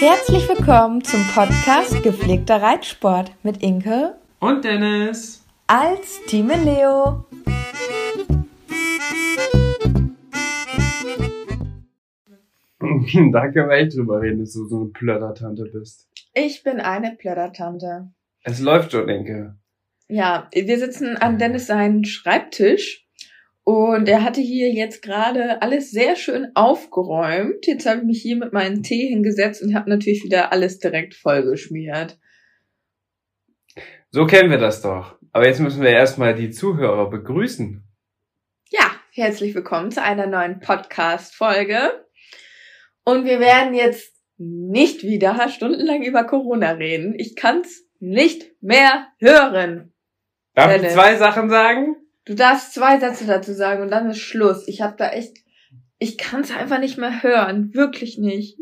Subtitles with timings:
[0.00, 7.26] Herzlich willkommen zum Podcast Gepflegter Reitsport mit Inke und Dennis als Team Leo.
[13.30, 16.08] da können wir echt drüber reden, dass du so eine Plördertante bist.
[16.32, 18.10] Ich bin eine Plördertante.
[18.42, 19.58] Es läuft schon, Inke.
[20.08, 23.06] Ja, wir sitzen an Dennis seinen Schreibtisch
[23.64, 27.66] und er hatte hier jetzt gerade alles sehr schön aufgeräumt.
[27.66, 31.14] Jetzt habe ich mich hier mit meinem Tee hingesetzt und habe natürlich wieder alles direkt
[31.14, 32.18] vollgeschmiert.
[34.10, 35.18] So kennen wir das doch.
[35.32, 37.84] Aber jetzt müssen wir erstmal die Zuhörer begrüßen.
[38.70, 42.06] Ja, herzlich willkommen zu einer neuen Podcast-Folge.
[43.04, 47.14] Und wir werden jetzt nicht wieder stundenlang über Corona reden.
[47.16, 49.92] Ich kann's nicht mehr hören.
[50.54, 50.88] Darf Dennis.
[50.88, 51.99] ich zwei Sachen sagen?
[52.30, 54.68] Du darfst zwei Sätze dazu sagen und dann ist Schluss.
[54.68, 55.38] Ich habe da echt,
[55.98, 58.56] ich kann es einfach nicht mehr hören, wirklich nicht.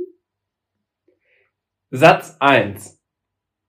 [1.90, 2.98] Satz eins: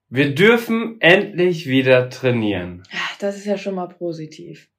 [0.08, 2.83] Wir dürfen endlich wieder trainieren.
[3.20, 4.70] Das ist ja schon mal positiv.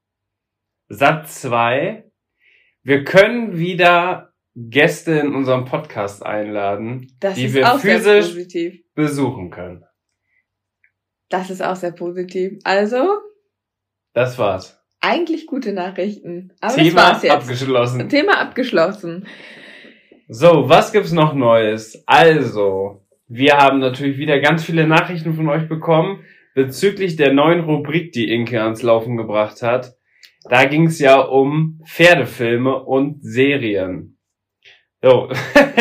[0.88, 2.10] Satz zwei:
[2.82, 8.34] Wir können wieder Gäste in unserem Podcast einladen, das die wir physisch
[8.94, 9.84] besuchen können.
[11.28, 12.58] Das ist auch sehr positiv.
[12.64, 13.20] Also,
[14.14, 14.79] das war's.
[15.00, 16.52] Eigentlich gute Nachrichten.
[16.60, 17.32] Aber Thema das war's jetzt.
[17.32, 18.08] abgeschlossen.
[18.08, 19.26] Thema abgeschlossen.
[20.28, 22.02] So, was gibt's noch Neues?
[22.06, 28.12] Also, wir haben natürlich wieder ganz viele Nachrichten von euch bekommen bezüglich der neuen Rubrik,
[28.12, 29.96] die Inke ans Laufen gebracht hat.
[30.48, 34.18] Da ging's ja um Pferdefilme und Serien.
[35.02, 35.30] So.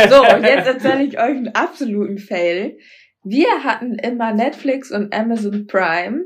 [0.09, 2.77] so, und jetzt erzähle ich euch einen absoluten Fail.
[3.23, 6.25] Wir hatten immer Netflix und Amazon Prime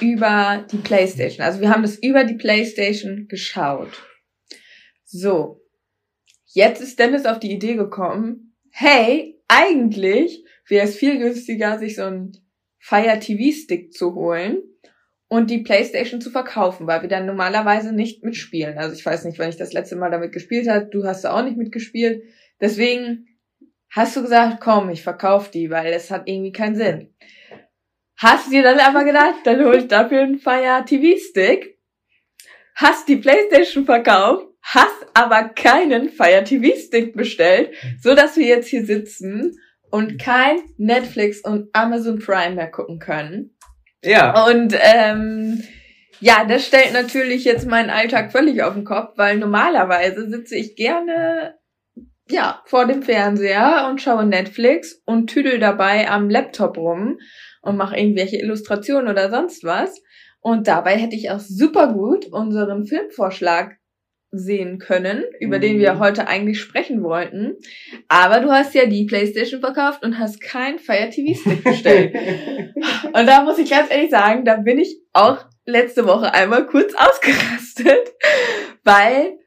[0.00, 1.44] über die PlayStation.
[1.44, 4.02] Also wir haben das über die PlayStation geschaut.
[5.04, 5.62] So.
[6.46, 12.04] Jetzt ist Dennis auf die Idee gekommen, hey, eigentlich wäre es viel günstiger, sich so
[12.04, 12.32] einen
[12.78, 14.62] Fire TV Stick zu holen
[15.28, 18.78] und die PlayStation zu verkaufen, weil wir dann normalerweise nicht mitspielen.
[18.78, 20.86] Also ich weiß nicht, wann ich das letzte Mal damit gespielt habe.
[20.86, 22.22] Du hast da auch nicht mitgespielt.
[22.60, 23.26] Deswegen
[23.90, 27.14] hast du gesagt, komm, ich verkaufe die, weil es hat irgendwie keinen Sinn.
[28.18, 31.78] Hast dir dann aber gedacht, dann hol ich dafür einen Fire TV Stick.
[32.74, 37.70] Hast die Playstation verkauft, hast aber keinen Fire TV Stick bestellt,
[38.00, 39.56] so dass wir jetzt hier sitzen
[39.90, 43.56] und kein Netflix und Amazon Prime mehr gucken können.
[44.02, 44.46] Ja.
[44.46, 45.62] Und ähm,
[46.18, 50.74] ja, das stellt natürlich jetzt meinen Alltag völlig auf den Kopf, weil normalerweise sitze ich
[50.74, 51.56] gerne
[52.28, 57.18] ja vor dem Fernseher und schaue Netflix und tüdel dabei am Laptop rum
[57.68, 60.02] und mache irgendwelche Illustrationen oder sonst was.
[60.40, 63.76] Und dabei hätte ich auch super gut unseren Filmvorschlag
[64.30, 65.62] sehen können, über mhm.
[65.62, 65.98] den wir mhm.
[66.00, 67.56] heute eigentlich sprechen wollten.
[68.08, 72.14] Aber du hast ja die Playstation verkauft und hast kein Fire TV Stick bestellt.
[73.04, 76.94] und da muss ich ganz ehrlich sagen, da bin ich auch letzte Woche einmal kurz
[76.94, 78.12] ausgerastet,
[78.84, 79.38] weil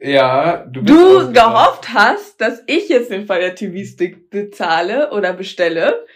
[0.00, 6.06] ja, du, du gehofft hast, dass ich jetzt den Fire TV Stick bezahle oder bestelle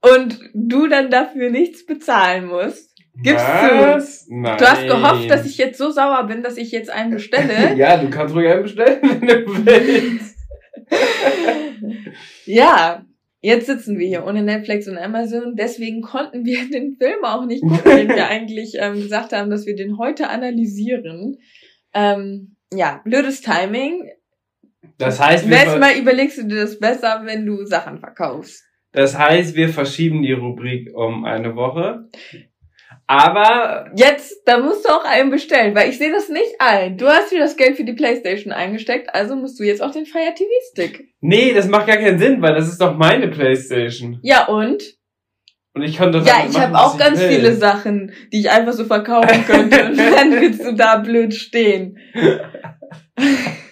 [0.00, 2.88] und du dann dafür nichts bezahlen musst.
[3.20, 4.26] Gibst Was?
[4.26, 4.34] du.
[4.34, 4.58] Nein.
[4.58, 7.74] Du hast gehofft, dass ich jetzt so sauer bin, dass ich jetzt einen bestelle.
[7.76, 10.38] ja, du kannst ruhig einen bestellen, wenn du willst.
[12.46, 13.04] ja,
[13.40, 15.56] jetzt sitzen wir hier ohne Netflix und Amazon.
[15.56, 19.66] Deswegen konnten wir den Film auch nicht gucken, den wir eigentlich ähm, gesagt haben, dass
[19.66, 21.38] wir den heute analysieren.
[21.92, 24.08] Ähm, ja, blödes Timing.
[24.98, 28.67] Das heißt, nächstes Mal überlegst du dir das besser, wenn du Sachen verkaufst.
[28.92, 32.08] Das heißt, wir verschieben die Rubrik um eine Woche.
[33.06, 33.90] Aber.
[33.96, 36.98] Jetzt, da musst du auch einen bestellen, weil ich sehe das nicht ein.
[36.98, 40.06] Du hast dir das Geld für die Playstation eingesteckt, also musst du jetzt auch den
[40.06, 41.08] Fire TV Stick.
[41.20, 44.20] Nee, das macht gar keinen Sinn, weil das ist doch meine Playstation.
[44.22, 44.82] Ja, und?
[45.74, 47.28] Und ich konnte Ja, ich habe auch ganz will.
[47.28, 49.84] viele Sachen, die ich einfach so verkaufen könnte.
[49.90, 51.98] und dann willst du da blöd stehen.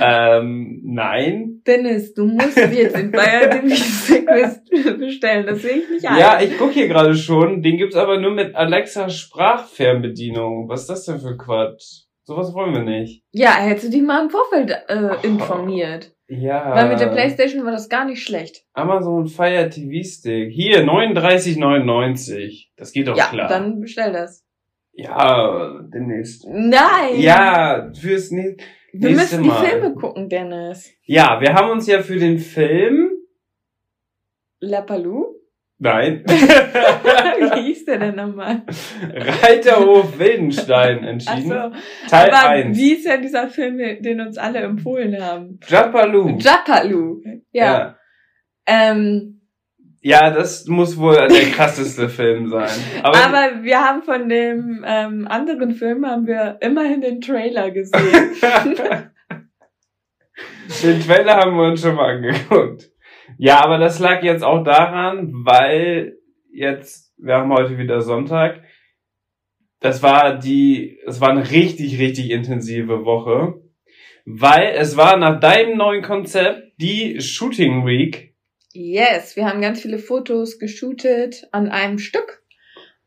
[0.00, 1.62] ähm, nein.
[1.66, 4.26] Dennis, du musst jetzt in Bayern den Music
[4.98, 5.46] bestellen.
[5.46, 6.18] Das sehe ich nicht ein.
[6.18, 7.62] Ja, ich gucke hier gerade schon.
[7.62, 10.68] Den gibt's aber nur mit Alexa Sprachfernbedienung.
[10.68, 12.04] Was ist das denn für Quatsch?
[12.24, 13.24] Sowas wollen wir nicht.
[13.32, 16.12] Ja, hättest du dich mal im Vorfeld äh, informiert.
[16.28, 16.74] Ja.
[16.74, 18.64] Weil mit der Playstation war das gar nicht schlecht.
[18.72, 20.50] Amazon Fire TV Stick.
[20.52, 22.68] Hier, 39,99.
[22.76, 23.48] Das geht doch ja, klar.
[23.48, 24.44] dann bestell das.
[24.94, 26.46] Ja, demnächst.
[26.48, 27.18] Nein!
[27.18, 28.62] Ja, fürs nächste
[28.92, 29.66] Wir nächste müssen die Mal.
[29.66, 30.92] Filme gucken, Dennis.
[31.04, 33.10] Ja, wir haben uns ja für den Film.
[34.60, 35.34] Lapaloo?
[35.78, 36.22] Nein.
[36.28, 38.62] Wie hieß der denn nochmal?
[39.12, 41.52] Reiterhof Wildenstein entschieden.
[41.52, 41.76] Achso.
[42.08, 42.78] Teil Aber 1.
[42.78, 45.58] wie ist ja dieser Film, den uns alle empfohlen haben?
[45.66, 46.38] Japaloo.
[46.38, 47.20] Japaloo.
[47.50, 47.64] Ja.
[47.64, 47.96] ja.
[48.66, 49.31] Ähm,
[50.04, 52.68] Ja, das muss wohl der krasseste Film sein.
[53.04, 58.32] Aber, aber wir haben von dem ähm, anderen Film haben wir immerhin den Trailer gesehen.
[60.82, 62.90] den Trailer haben wir uns schon mal angeguckt.
[63.38, 66.18] Ja, aber das lag jetzt auch daran, weil
[66.52, 68.60] jetzt, wir haben heute wieder Sonntag.
[69.78, 73.54] Das war die, es war eine richtig, richtig intensive Woche.
[74.24, 78.31] Weil es war nach deinem neuen Konzept die Shooting Week.
[78.72, 82.42] Yes, wir haben ganz viele Fotos geshootet an einem Stück.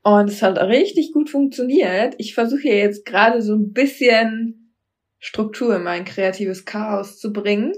[0.04, 2.16] Und es hat richtig gut funktioniert.
[2.20, 4.76] Ich versuche hier jetzt gerade so ein bisschen
[5.20, 7.74] Struktur in mein kreatives Chaos zu bringen.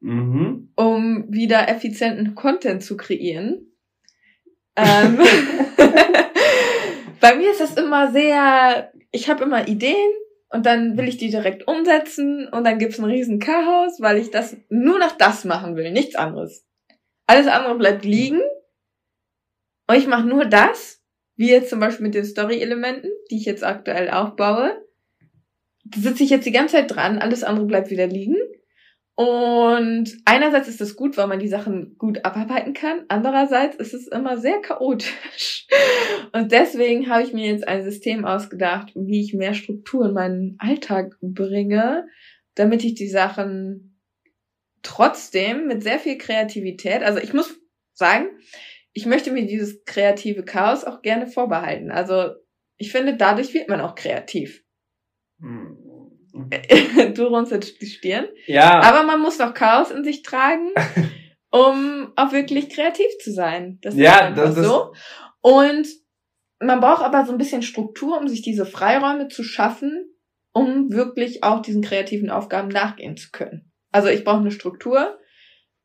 [0.00, 0.70] Mhm.
[0.76, 3.66] um wieder effizienten Content zu kreieren.
[4.76, 5.18] Ähm,
[7.20, 10.10] bei mir ist das immer sehr, ich habe immer Ideen
[10.48, 14.32] und dann will ich die direkt umsetzen und dann gibt's ein riesen Chaos, weil ich
[14.32, 16.66] das nur noch das machen will, nichts anderes.
[17.26, 18.40] Alles andere bleibt liegen
[19.86, 21.02] und ich mache nur das,
[21.36, 24.82] wie jetzt zum Beispiel mit den Story-Elementen, die ich jetzt aktuell aufbaue.
[25.84, 28.36] Da sitze ich jetzt die ganze Zeit dran, alles andere bleibt wieder liegen.
[29.16, 33.04] Und einerseits ist das gut, weil man die Sachen gut abarbeiten kann.
[33.08, 35.68] Andererseits ist es immer sehr chaotisch.
[36.32, 40.56] Und deswegen habe ich mir jetzt ein System ausgedacht, wie ich mehr Struktur in meinen
[40.58, 42.08] Alltag bringe,
[42.56, 43.93] damit ich die Sachen
[44.84, 47.58] trotzdem mit sehr viel Kreativität, also ich muss
[47.92, 48.26] sagen,
[48.92, 51.90] ich möchte mir dieses kreative Chaos auch gerne vorbehalten.
[51.90, 52.30] Also
[52.76, 54.62] ich finde, dadurch wird man auch kreativ.
[55.40, 58.26] du runzelst die Stirn.
[58.46, 58.80] Ja.
[58.80, 60.70] Aber man muss noch Chaos in sich tragen,
[61.50, 63.78] um auch wirklich kreativ zu sein.
[63.82, 64.92] Das Ja, ist das ist- so.
[65.40, 65.86] Und
[66.60, 70.06] man braucht aber so ein bisschen Struktur, um sich diese Freiräume zu schaffen,
[70.52, 73.72] um wirklich auch diesen kreativen Aufgaben nachgehen zu können.
[73.94, 75.20] Also ich brauche eine Struktur,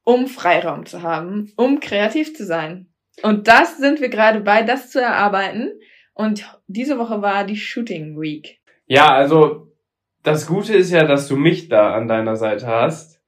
[0.04, 2.88] um Freiraum zu haben, um kreativ zu sein.
[3.22, 5.74] Und das sind wir gerade bei, das zu erarbeiten.
[6.16, 8.62] Und diese Woche war die Shooting Week.
[8.88, 9.72] Ja, also
[10.24, 13.22] das Gute ist ja, dass du mich da an deiner Seite hast.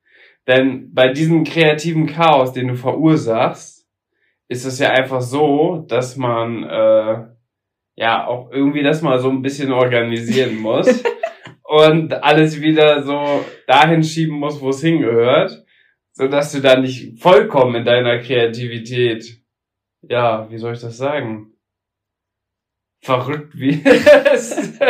[0.48, 3.88] Denn bei diesem kreativen Chaos, den du verursachst,
[4.48, 7.28] ist es ja einfach so, dass man äh,
[7.94, 11.04] ja auch irgendwie das mal so ein bisschen organisieren muss
[11.72, 15.66] und alles wieder so dahin schieben muss, wo es hingehört,
[16.12, 19.42] so dass du da nicht vollkommen in deiner Kreativität,
[20.02, 21.54] ja, wie soll ich das sagen?
[23.02, 24.80] Verrückt es.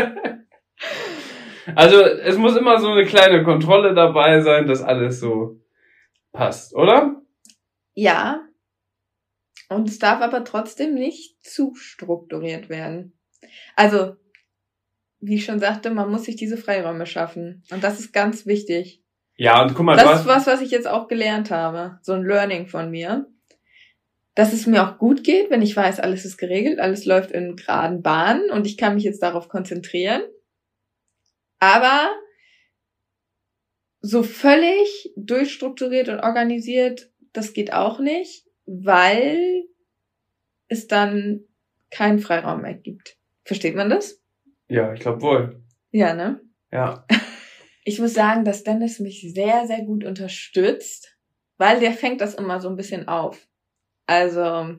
[1.75, 5.61] Also es muss immer so eine kleine Kontrolle dabei sein, dass alles so
[6.31, 7.21] passt, oder?
[7.93, 8.47] Ja.
[9.69, 13.13] Und es darf aber trotzdem nicht zu strukturiert werden.
[13.75, 14.15] Also,
[15.21, 17.63] wie ich schon sagte, man muss sich diese Freiräume schaffen.
[17.71, 19.01] Und das ist ganz wichtig.
[19.37, 21.99] Ja, und guck mal, Das ist was, was ich jetzt auch gelernt habe.
[22.01, 23.27] So ein Learning von mir.
[24.33, 27.55] Dass es mir auch gut geht, wenn ich weiß, alles ist geregelt, alles läuft in
[27.55, 30.21] geraden Bahnen und ich kann mich jetzt darauf konzentrieren.
[31.59, 32.09] Aber
[33.99, 39.65] so völlig durchstrukturiert und organisiert, das geht auch nicht, weil
[40.67, 41.41] es dann
[41.89, 43.17] keinen Freiraum mehr gibt.
[43.43, 44.20] Versteht man das?
[44.71, 45.63] Ja, ich glaube wohl.
[45.91, 46.41] Ja, ne?
[46.71, 47.05] Ja.
[47.83, 51.17] Ich muss sagen, dass Dennis mich sehr, sehr gut unterstützt,
[51.57, 53.47] weil der fängt das immer so ein bisschen auf.
[54.05, 54.75] Also,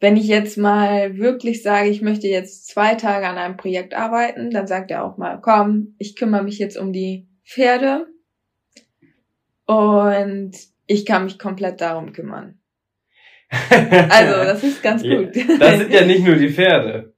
[0.00, 4.50] wenn ich jetzt mal wirklich sage, ich möchte jetzt zwei Tage an einem Projekt arbeiten,
[4.50, 8.06] dann sagt er auch mal, komm, ich kümmere mich jetzt um die Pferde
[9.66, 10.52] und
[10.86, 12.58] ich kann mich komplett darum kümmern.
[14.08, 15.36] Also, das ist ganz gut.
[15.58, 17.12] Das sind ja nicht nur die Pferde.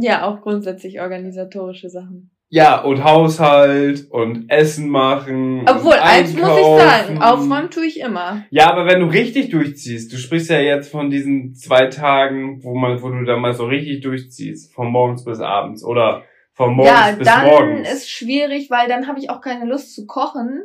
[0.00, 2.30] Ja, auch grundsätzlich organisatorische Sachen.
[2.54, 5.64] Ja, und Haushalt und Essen machen.
[5.66, 8.44] Obwohl, eins muss ich sagen, aufräumen tue ich immer.
[8.50, 12.74] Ja, aber wenn du richtig durchziehst, du sprichst ja jetzt von diesen zwei Tagen, wo
[12.74, 16.92] man, wo du da mal so richtig durchziehst, von morgens bis abends oder Von morgens
[16.92, 17.90] ja, bis dann morgens.
[17.90, 20.60] ist schwierig, weil dann habe ich auch keine Lust zu kochen.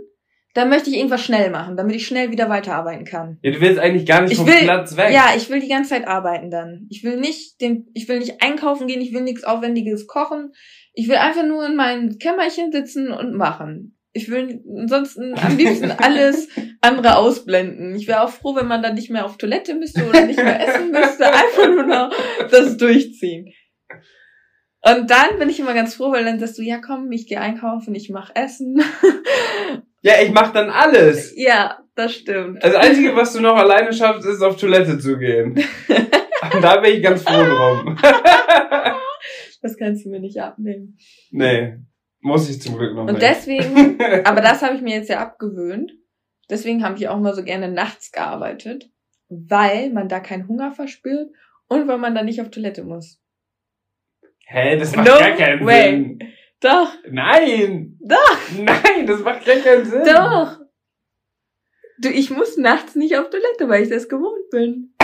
[0.57, 3.37] Dann möchte ich irgendwas schnell machen, damit ich schnell wieder weiterarbeiten kann.
[3.43, 5.11] ja, du willst eigentlich gar nicht Ich vom will, Platz weg.
[5.13, 6.87] ja, ich will die ganze Zeit arbeiten dann.
[6.89, 10.51] Ich will nicht den, ich will nicht einkaufen gehen, ich will nichts Aufwendiges kochen.
[10.93, 13.99] Ich will einfach nur in meinem Kämmerchen sitzen und machen.
[14.13, 16.47] Ich will ansonsten am liebsten alles
[16.81, 17.93] andere ausblenden.
[17.93, 20.59] Ich wäre auch froh, wenn man dann nicht mehr auf Toilette müsste oder nicht mehr
[20.67, 21.25] essen müsste.
[21.31, 22.11] Einfach nur noch
[22.49, 23.53] das durchziehen.
[24.81, 27.39] Und dann bin ich immer ganz froh, weil dann sagst du, ja komm, ich gehe
[27.39, 28.81] einkaufen, ich mach Essen.
[30.01, 31.33] Ja, ich mach dann alles.
[31.35, 32.63] ja, das stimmt.
[32.63, 35.59] Das Einzige, was du noch alleine schaffst, ist auf Toilette zu gehen.
[36.61, 37.97] Da bin ich ganz froh drum.
[39.61, 40.97] Das kannst du mir nicht abnehmen.
[41.31, 41.77] nee,
[42.19, 43.21] muss ich zum Glück noch Und nicht.
[43.23, 45.91] deswegen, aber das habe ich mir jetzt ja abgewöhnt.
[46.49, 48.89] Deswegen habe ich auch mal so gerne nachts gearbeitet,
[49.29, 51.29] weil man da keinen Hunger verspürt
[51.67, 53.19] und weil man da nicht auf Toilette muss.
[54.45, 55.89] Hä, das macht No gar keinen way.
[55.91, 56.19] Sinn.
[56.61, 57.96] Doch, Nein!
[58.07, 58.39] Doch.
[58.57, 60.03] Nein, das macht gar keinen Sinn.
[60.05, 60.59] doch.
[61.99, 64.93] Du, ich muss nachts nicht auf Toilette, weil ich das gewohnt bin.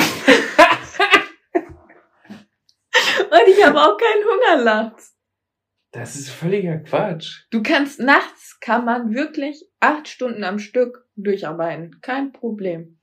[3.15, 5.17] und ich habe auch keinen Hunger nachts.
[5.91, 7.45] Das ist völliger Quatsch.
[7.51, 12.00] Du kannst nachts kann man wirklich acht Stunden am Stück durcharbeiten.
[12.01, 13.00] Kein Problem.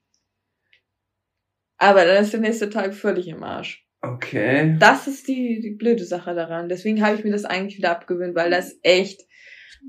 [1.77, 3.87] Aber dann ist der nächste Tag völlig im Arsch.
[4.03, 4.77] Okay.
[4.79, 6.69] Das ist die, die blöde Sache daran.
[6.69, 9.23] Deswegen habe ich mir das eigentlich wieder abgewöhnt, weil das echt,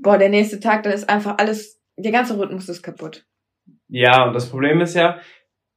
[0.00, 3.26] boah, der nächste Tag, dann ist einfach alles, der ganze Rhythmus ist kaputt.
[3.88, 5.20] Ja, und das Problem ist ja,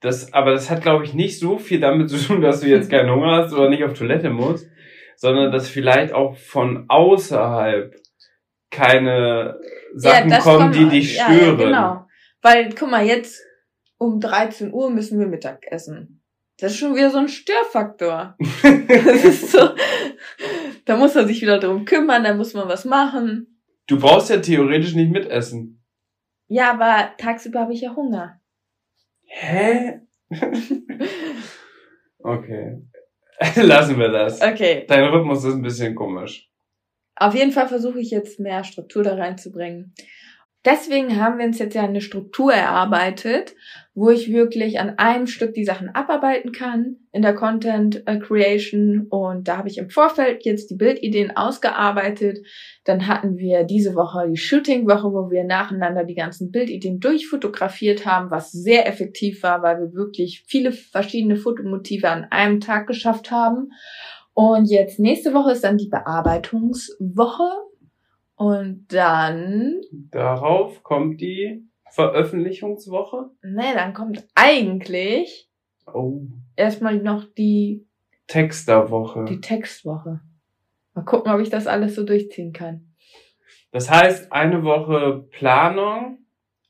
[0.02, 2.90] das, aber das hat, glaube ich, nicht so viel damit zu tun, dass du jetzt
[2.90, 4.70] keinen Hunger hast oder nicht auf Toilette musst,
[5.18, 7.96] sondern dass vielleicht auch von außerhalb
[8.72, 9.60] keine
[9.94, 11.60] Sachen das kommen, die dich ja, stören.
[11.60, 12.08] Ja, genau.
[12.42, 13.42] Weil, guck mal, jetzt
[13.98, 16.22] um 13 Uhr müssen wir Mittag essen.
[16.60, 18.38] Das ist schon wieder so ein Störfaktor.
[18.88, 19.70] Das ist so,
[20.86, 23.55] da muss man sich wieder drum kümmern, da muss man was machen.
[23.88, 25.84] Du brauchst ja theoretisch nicht mitessen.
[26.48, 28.40] Ja, aber tagsüber habe ich ja Hunger.
[29.24, 30.02] Hä?
[32.20, 32.82] okay.
[33.56, 34.42] Lassen wir das.
[34.42, 34.86] Okay.
[34.88, 36.50] Dein Rhythmus ist ein bisschen komisch.
[37.16, 39.94] Auf jeden Fall versuche ich jetzt mehr Struktur da reinzubringen.
[40.66, 43.56] Deswegen haben wir uns jetzt ja eine Struktur erarbeitet,
[43.96, 49.08] wo ich wirklich an einem Stück die Sachen abarbeiten kann in der Content äh, Creation.
[49.10, 52.46] Und da habe ich im Vorfeld jetzt die Bildideen ausgearbeitet.
[52.84, 58.32] Dann hatten wir diese Woche die Shooting-Woche, wo wir nacheinander die ganzen Bildideen durchfotografiert haben,
[58.32, 63.72] was sehr effektiv war, weil wir wirklich viele verschiedene Fotomotive an einem Tag geschafft haben.
[64.34, 67.50] Und jetzt nächste Woche ist dann die Bearbeitungswoche.
[68.36, 69.80] Und dann,
[70.12, 73.30] Darauf kommt die Veröffentlichungswoche.
[73.42, 75.50] ne, dann kommt eigentlich
[75.94, 76.22] Oh.
[76.56, 77.86] erstmal noch die,
[78.28, 79.26] Texterwoche.
[79.26, 80.20] die Textwoche.
[80.94, 82.94] Mal gucken, ob ich das alles so durchziehen kann.
[83.72, 86.20] Das heißt, eine Woche Planung,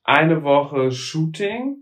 [0.03, 1.77] eine Woche Shooting,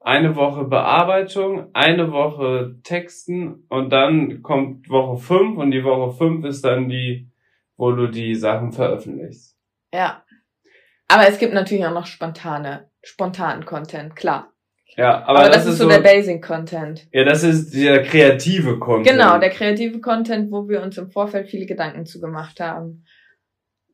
[0.00, 6.44] eine Woche Bearbeitung, eine Woche Texten und dann kommt Woche 5 und die Woche 5
[6.44, 7.30] ist dann die,
[7.76, 9.56] wo du die Sachen veröffentlichst.
[9.94, 10.24] Ja.
[11.08, 14.52] Aber es gibt natürlich auch noch spontane, spontanen Content, klar.
[14.96, 17.06] Ja, aber, Aber, das, ist so der Basic Content.
[17.12, 19.06] ja, das ist der kreative Content.
[19.06, 23.04] Genau, der kreative Content, wo wir uns im Vorfeld viele Gedanken zu gemacht haben.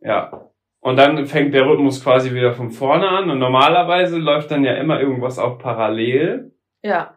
[0.01, 0.49] Ja.
[0.81, 4.75] Und dann fängt der Rhythmus quasi wieder von vorne an und normalerweise läuft dann ja
[4.75, 6.53] immer irgendwas auch parallel.
[6.83, 7.17] Ja,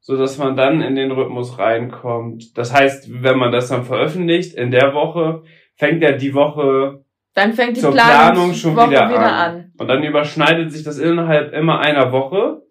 [0.00, 2.56] so dass man dann in den Rhythmus reinkommt.
[2.56, 5.42] Das heißt, wenn man das dann veröffentlicht in der Woche,
[5.76, 7.04] fängt ja die Woche
[7.38, 9.54] dann fängt die Zur Planung Planung schon Woche wieder wieder an.
[9.54, 9.72] an.
[9.78, 12.62] und dann überschneidet sich das innerhalb immer einer Woche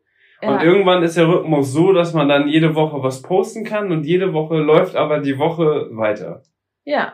[0.42, 0.50] Ja.
[0.50, 4.04] und irgendwann ist der Rhythmus so, dass man dann jede Woche was posten kann und
[4.06, 6.44] jede Woche läuft aber die Woche weiter.
[6.86, 7.14] ja.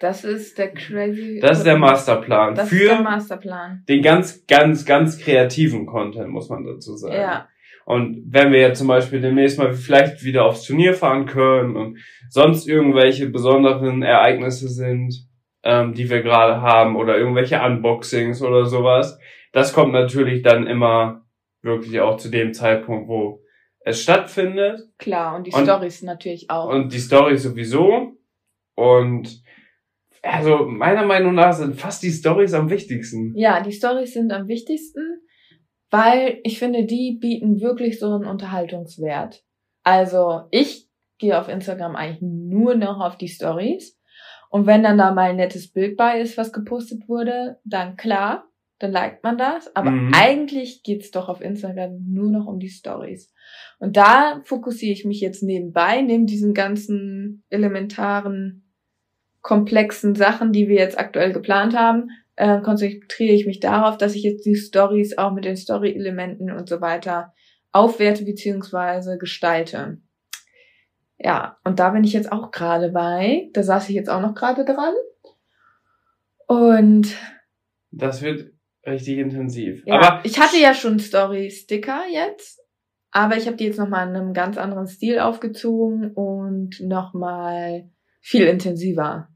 [0.00, 1.40] Das ist der crazy.
[1.40, 3.82] Das ist der Masterplan Das ist der für Masterplan.
[3.88, 7.14] den ganz, ganz, ganz kreativen Content, muss man dazu sagen.
[7.14, 7.48] Ja.
[7.84, 11.98] Und wenn wir jetzt zum Beispiel demnächst mal vielleicht wieder aufs Turnier fahren können und
[12.28, 15.26] sonst irgendwelche besonderen Ereignisse sind,
[15.62, 19.18] ähm, die wir gerade haben oder irgendwelche Unboxings oder sowas,
[19.52, 21.24] das kommt natürlich dann immer
[21.62, 23.40] wirklich auch zu dem Zeitpunkt, wo
[23.80, 26.68] es stattfindet Klar, und die Und- Stories natürlich auch.
[26.68, 28.12] und die Story sowieso.
[28.74, 29.42] Und
[30.22, 33.32] also meiner Meinung nach sind fast die Stories am wichtigsten.
[33.36, 35.20] ja, die Stories sind am wichtigsten,
[35.90, 39.42] weil ich finde, die bieten wirklich so einen Unterhaltungswert.
[39.82, 40.88] Also ich
[41.18, 43.97] gehe auf Instagram eigentlich nur noch auf die Stories.
[44.50, 48.48] Und wenn dann da mal ein nettes Bild bei ist, was gepostet wurde, dann klar,
[48.78, 49.74] dann liked man das.
[49.76, 50.12] Aber Mhm.
[50.14, 53.32] eigentlich geht's doch auf Instagram nur noch um die Stories.
[53.78, 58.64] Und da fokussiere ich mich jetzt nebenbei, neben diesen ganzen elementaren
[59.40, 64.22] komplexen Sachen, die wir jetzt aktuell geplant haben, äh, konzentriere ich mich darauf, dass ich
[64.22, 67.32] jetzt die Stories auch mit den Story-Elementen und so weiter
[67.72, 69.98] aufwerte beziehungsweise gestalte.
[71.18, 73.50] Ja, und da bin ich jetzt auch gerade bei.
[73.52, 74.94] Da saß ich jetzt auch noch gerade dran.
[76.46, 77.14] Und
[77.90, 78.52] Das wird
[78.86, 79.82] richtig intensiv.
[79.86, 82.60] ja, Aber ich hatte ja schon Story-Sticker jetzt,
[83.10, 88.46] aber ich habe die jetzt nochmal in einem ganz anderen Stil aufgezogen und nochmal viel
[88.46, 89.28] intensiver.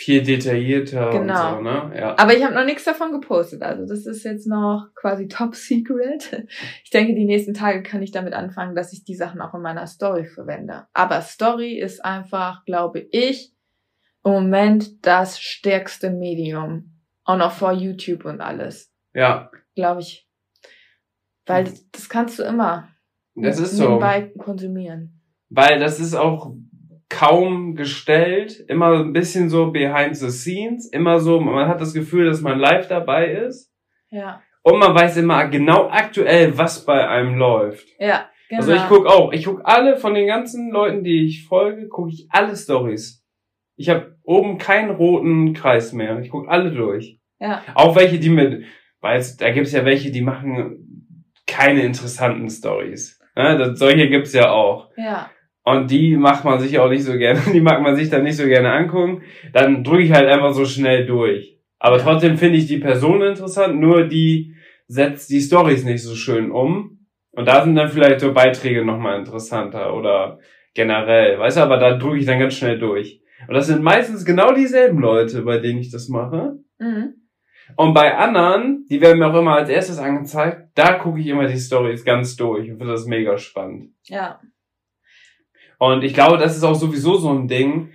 [0.00, 1.58] Viel detaillierter Genau.
[1.58, 1.92] und so, ne?
[1.98, 2.16] Ja.
[2.18, 3.62] Aber ich habe noch nichts davon gepostet.
[3.62, 6.46] Also das ist jetzt noch quasi top secret.
[6.84, 9.60] Ich denke, die nächsten Tage kann ich damit anfangen, dass ich die Sachen auch in
[9.60, 10.86] meiner Story verwende.
[10.92, 13.52] Aber Story ist einfach, glaube ich,
[14.24, 16.92] im Moment das stärkste Medium.
[17.24, 18.92] Auch noch vor YouTube und alles.
[19.14, 20.28] ja, Glaube ich.
[21.46, 22.88] Weil das, das kannst du immer
[23.34, 23.84] das ist so.
[23.84, 25.20] nebenbei konsumieren.
[25.48, 26.52] Weil das ist auch
[27.08, 32.26] kaum gestellt, immer ein bisschen so behind the scenes, immer so, man hat das Gefühl,
[32.26, 33.72] dass man live dabei ist
[34.10, 34.42] Ja.
[34.62, 37.88] und man weiß immer genau aktuell, was bei einem läuft.
[37.98, 38.60] Ja, genau.
[38.60, 42.10] Also ich guck auch, ich guck alle von den ganzen Leuten, die ich folge, gucke
[42.10, 43.24] ich alle Stories.
[43.76, 46.18] Ich habe oben keinen roten Kreis mehr.
[46.20, 47.18] Ich guck alle durch.
[47.40, 48.64] Ja, Auch welche, die mit,
[49.00, 51.14] weil es- da gibt's ja welche, die machen
[51.46, 53.18] keine interessanten Stories.
[53.36, 53.56] Ne?
[53.56, 54.90] Das, solche gibt's ja auch.
[54.96, 55.30] ja,
[55.68, 58.36] Und die macht man sich auch nicht so gerne, die mag man sich dann nicht
[58.36, 59.22] so gerne angucken.
[59.52, 61.58] Dann drücke ich halt einfach so schnell durch.
[61.78, 64.54] Aber trotzdem finde ich die Person interessant, nur die
[64.86, 67.06] setzt die Stories nicht so schön um.
[67.32, 70.38] Und da sind dann vielleicht so Beiträge nochmal interessanter oder
[70.74, 73.20] generell, weißt du, aber da drücke ich dann ganz schnell durch.
[73.46, 76.56] Und das sind meistens genau dieselben Leute, bei denen ich das mache.
[76.78, 77.14] mhm.
[77.76, 81.46] Und bei anderen, die werden mir auch immer als erstes angezeigt, da gucke ich immer
[81.46, 83.92] die Stories ganz durch und finde das mega spannend.
[84.04, 84.40] ja,
[85.78, 87.92] Und ich glaube, das ist auch sowieso so ein Ding.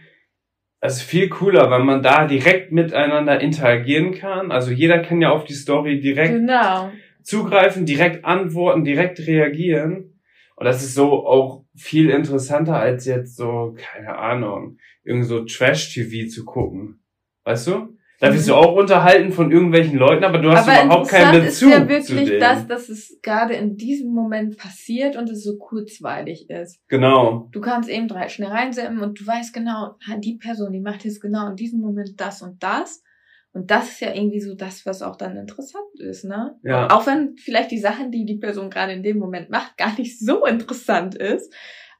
[0.79, 4.51] Es ist viel cooler, weil man da direkt miteinander interagieren kann.
[4.51, 6.91] Also jeder kann ja auf die Story direkt genau.
[7.21, 10.19] zugreifen, direkt antworten, direkt reagieren.
[10.55, 16.29] Und das ist so auch viel interessanter als jetzt so, keine Ahnung, irgend so Trash-TV
[16.29, 16.99] zu gucken.
[17.43, 17.92] Weißt du?
[18.23, 21.45] Da wirst du auch unterhalten von irgendwelchen Leuten, aber du hast Aber überhaupt keinen interessant
[21.45, 25.57] ist Bezug ja wirklich das, dass es gerade in diesem Moment passiert und es so
[25.57, 26.79] kurzweilig ist.
[26.87, 27.49] Genau.
[27.51, 31.19] Du kannst eben drei schnell reinsetzen und du weißt genau, die Person, die macht jetzt
[31.19, 33.03] genau in diesem Moment das und das.
[33.51, 36.55] Und das ist ja irgendwie so das, was auch dann interessant ist, ne?
[36.63, 36.89] Ja.
[36.91, 40.17] Auch wenn vielleicht die Sachen, die die Person gerade in dem Moment macht, gar nicht
[40.17, 41.53] so interessant ist.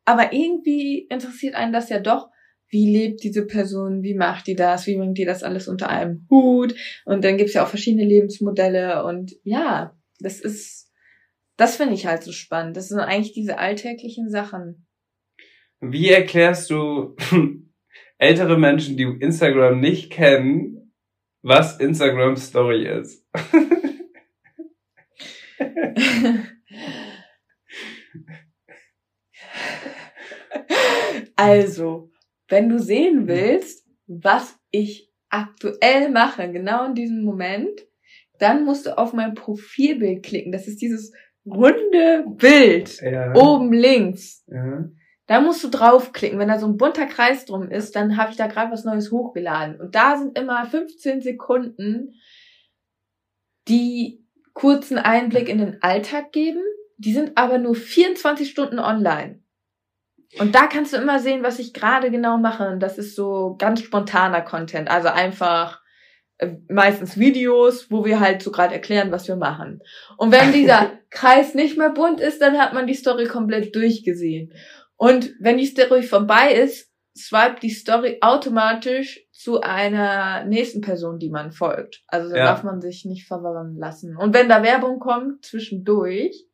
[0.06, 2.30] Aber irgendwie interessiert einen das ja doch.
[2.74, 4.02] Wie lebt diese Person?
[4.02, 4.88] Wie macht die das?
[4.88, 6.74] Wie bringt die das alles unter einem Hut?
[7.06, 9.06] Und dann gibt's ja auch verschiedene Lebensmodelle.
[9.06, 10.92] Und ja, das ist,
[11.56, 12.76] das finde ich halt so spannend.
[12.76, 14.88] Das sind eigentlich diese alltäglichen Sachen.
[15.82, 17.16] Wie erklärst du
[18.18, 20.96] ältere Menschen, die Instagram nicht kennen,
[21.44, 23.24] was Instagram Story ist?
[31.36, 32.13] Also,
[32.54, 37.82] wenn du sehen willst, was ich aktuell mache, genau in diesem Moment,
[38.38, 40.52] dann musst du auf mein Profilbild klicken.
[40.52, 41.12] Das ist dieses
[41.46, 43.34] runde Bild Ja.
[43.36, 44.44] oben links.
[44.48, 44.86] ja.
[45.26, 46.38] Da musst du draufklicken.
[46.38, 49.10] Wenn da so ein bunter Kreis drum ist, dann habe ich da gerade was Neues
[49.10, 49.80] hochgeladen.
[49.80, 52.14] Und da sind immer 15 Sekunden,
[53.70, 56.62] die kurzen Einblick in den Alltag geben.
[56.98, 59.43] Die sind aber nur 24 Stunden online.
[60.40, 62.68] Und da kannst du immer sehen, was ich gerade genau mache.
[62.68, 64.90] Und das ist so ganz spontaner Content.
[64.90, 65.82] Also einfach
[66.40, 69.80] äh, meistens Videos, wo wir halt so gerade erklären, was wir machen.
[70.18, 74.52] Und wenn dieser Kreis nicht mehr bunt ist, dann hat man die Story komplett durchgesehen.
[74.96, 81.30] Und wenn die Story vorbei ist, swipe die Story automatisch zu einer nächsten Person, die
[81.30, 82.02] man folgt.
[82.08, 82.46] Also da Ja.
[82.46, 84.18] darf man sich nicht verwirren lassen.
[84.18, 86.48] Und wenn da Werbung kommt zwischendurch,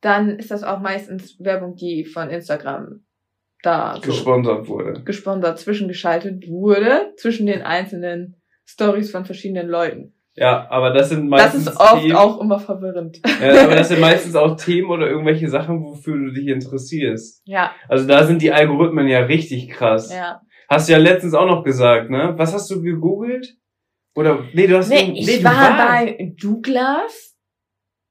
[0.00, 3.04] dann ist das auch meistens Werbung, die von Instagram
[3.62, 5.02] da so Gesponsert wurde.
[5.04, 10.14] gesponsert zwischengeschaltet wurde, zwischen den einzelnen Stories von verschiedenen Leuten.
[10.34, 13.20] Ja, aber das sind Das meistens ist oft Themen, auch immer verwirrend.
[13.42, 17.42] ja, aber das sind meistens auch Themen oder irgendwelche Sachen, wofür du dich interessierst.
[17.44, 20.10] Ja, Also da sind die Algorithmen ja richtig krass.
[20.14, 20.40] ja.
[20.68, 22.34] Hast du ja letztens auch noch gesagt, ne?
[22.36, 23.56] Was hast du gegoogelt?
[24.14, 27.29] Oder nee, du hast Nee, ich war warst- bei Douglas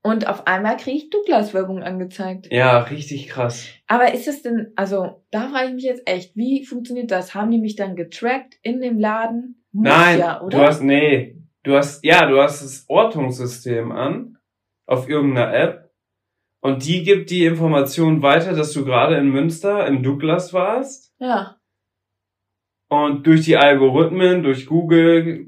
[0.01, 2.47] und auf einmal kriege ich Douglas-Werbung angezeigt.
[2.51, 3.67] Ja, richtig krass.
[3.87, 7.35] Aber ist es denn, also da frage ich mich jetzt echt, wie funktioniert das?
[7.35, 9.63] Haben die mich dann getrackt in dem Laden?
[9.71, 10.57] Muss Nein, ja, oder?
[10.57, 14.37] du hast nee, du hast ja, du hast das Ortungssystem an
[14.87, 15.91] auf irgendeiner App
[16.61, 21.57] und die gibt die Information weiter, dass du gerade in Münster im Douglas warst ja.
[22.89, 25.47] Und durch die Algorithmen, durch Google,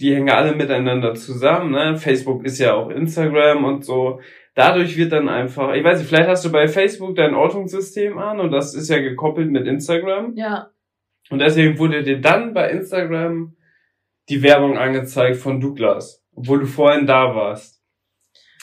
[0.00, 1.72] die hängen alle miteinander zusammen.
[1.72, 1.96] Ne?
[1.96, 4.20] Facebook ist ja auch Instagram und so.
[4.54, 8.40] Dadurch wird dann einfach, ich weiß nicht, vielleicht hast du bei Facebook dein Ortungssystem an
[8.40, 10.34] und das ist ja gekoppelt mit Instagram.
[10.34, 10.70] Ja.
[11.30, 13.54] Und deswegen wurde dir dann bei Instagram
[14.28, 17.80] die Werbung angezeigt von Douglas, obwohl du vorhin da warst.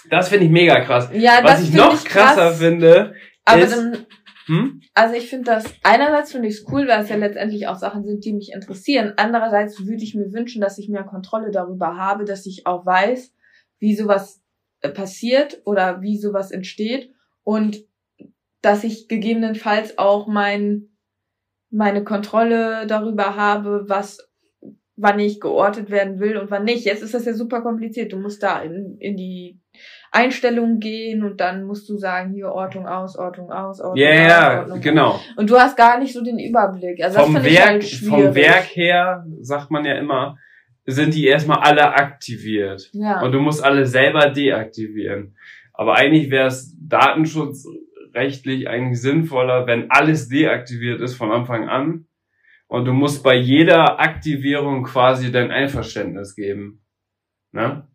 [0.09, 1.09] Das finde ich mega krass.
[1.13, 2.59] Ja, Was das ich noch ich krasser krass.
[2.59, 3.13] finde,
[3.45, 4.05] Aber ist, dann,
[4.47, 4.81] hm?
[4.93, 8.05] also ich finde das, einerseits finde ich es cool, weil es ja letztendlich auch Sachen
[8.05, 9.13] sind, die mich interessieren.
[9.17, 13.33] Andererseits würde ich mir wünschen, dass ich mehr Kontrolle darüber habe, dass ich auch weiß,
[13.79, 14.41] wie sowas
[14.81, 17.11] äh, passiert oder wie sowas entsteht
[17.43, 17.85] und
[18.61, 20.89] dass ich gegebenenfalls auch mein,
[21.69, 24.27] meine Kontrolle darüber habe, was
[24.95, 26.85] wann ich geortet werden will und wann nicht.
[26.85, 28.13] Jetzt ist das ja super kompliziert.
[28.13, 29.61] Du musst da in, in die
[30.11, 34.29] Einstellungen gehen und dann musst du sagen, hier Ortung aus, Ortung aus, Ortung Ja, aus,
[34.29, 35.11] ja, Ordnung genau.
[35.11, 35.21] aus.
[35.35, 37.03] Und du hast gar nicht so den Überblick.
[37.03, 40.37] Also vom Werk, halt vom Werk her, sagt man ja immer,
[40.85, 42.89] sind die erstmal alle aktiviert.
[42.93, 43.21] Ja.
[43.21, 45.35] Und du musst alle selber deaktivieren.
[45.73, 52.07] Aber eigentlich wäre es datenschutzrechtlich eigentlich sinnvoller, wenn alles deaktiviert ist von Anfang an.
[52.67, 56.81] Und du musst bei jeder Aktivierung quasi dein Einverständnis geben.
[57.51, 57.87] Ne?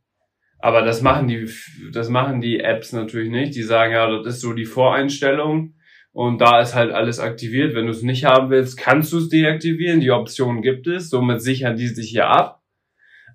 [0.62, 1.50] Aber das machen die,
[1.92, 3.56] das machen die Apps natürlich nicht.
[3.56, 5.74] Die sagen ja, das ist so die Voreinstellung.
[6.12, 7.74] Und da ist halt alles aktiviert.
[7.74, 9.98] Wenn du es nicht haben willst, kannst du es deaktivieren.
[9.98, 11.10] Die Option gibt es.
[11.10, 12.62] Somit sichern die sich ja ab.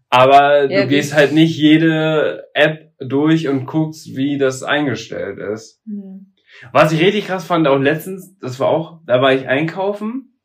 [0.09, 5.81] Aber Ja, du gehst halt nicht jede App durch und guckst, wie das eingestellt ist.
[5.85, 6.33] Hm.
[6.71, 10.39] Was ich richtig krass fand, auch letztens, das war auch, da war ich einkaufen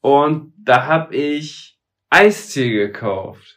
[0.00, 1.78] und da hab ich
[2.10, 3.55] Eistee gekauft.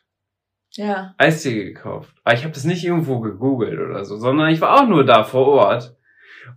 [0.71, 1.13] Ja.
[1.17, 2.13] Eistee gekauft.
[2.23, 5.23] Aber ich habe das nicht irgendwo gegoogelt oder so, sondern ich war auch nur da
[5.23, 5.95] vor Ort.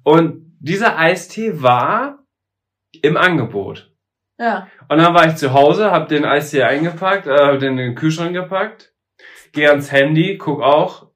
[0.03, 2.19] Und dieser Eistee war
[3.03, 3.91] im Angebot.
[4.39, 4.69] Ja.
[4.89, 7.95] Und dann war ich zu Hause, hab den Eistee eingepackt, äh, hab den in den
[7.95, 8.93] Kühlschrank gepackt,
[9.53, 11.09] geh ans Handy, guck auch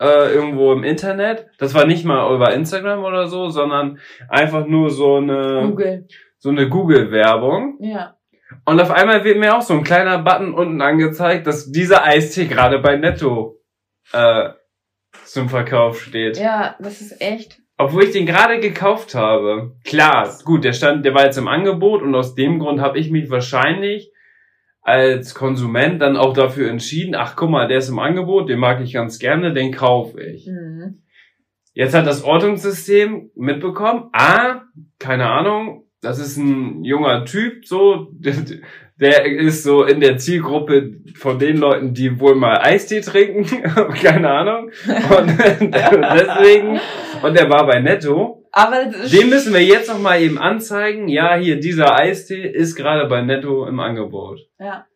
[0.00, 1.46] äh, irgendwo im Internet.
[1.58, 6.08] Das war nicht mal über Instagram oder so, sondern einfach nur so eine Google.
[6.38, 7.78] so eine Google-Werbung.
[7.80, 8.16] Ja.
[8.64, 12.46] Und auf einmal wird mir auch so ein kleiner Button unten angezeigt, dass dieser Eistee
[12.46, 13.60] gerade bei Netto
[14.12, 14.50] äh,
[15.24, 16.38] zum Verkauf steht.
[16.38, 17.60] Ja, das ist echt.
[17.76, 19.76] Obwohl ich den gerade gekauft habe.
[19.84, 23.10] Klar, gut, der stand, der war jetzt im Angebot und aus dem Grund habe ich
[23.10, 24.12] mich wahrscheinlich
[24.84, 28.80] als Konsument dann auch dafür entschieden, ach guck mal, der ist im Angebot, den mag
[28.82, 30.46] ich ganz gerne, den kaufe ich.
[30.46, 31.02] Mhm.
[31.72, 34.60] Jetzt hat das Ortungssystem mitbekommen, ah,
[34.98, 38.08] keine Ahnung, das ist ein junger Typ, so,
[38.96, 43.46] der, ist so in der Zielgruppe von den Leuten, die wohl mal Eistee trinken,
[44.02, 44.70] keine Ahnung.
[44.86, 46.78] Und deswegen,
[47.22, 48.46] und der war bei Netto.
[48.52, 51.08] Aber Den müssen wir jetzt noch mal eben anzeigen.
[51.08, 54.40] Ja, hier, dieser Eistee ist gerade bei Netto im Angebot.
[54.60, 54.86] Ja.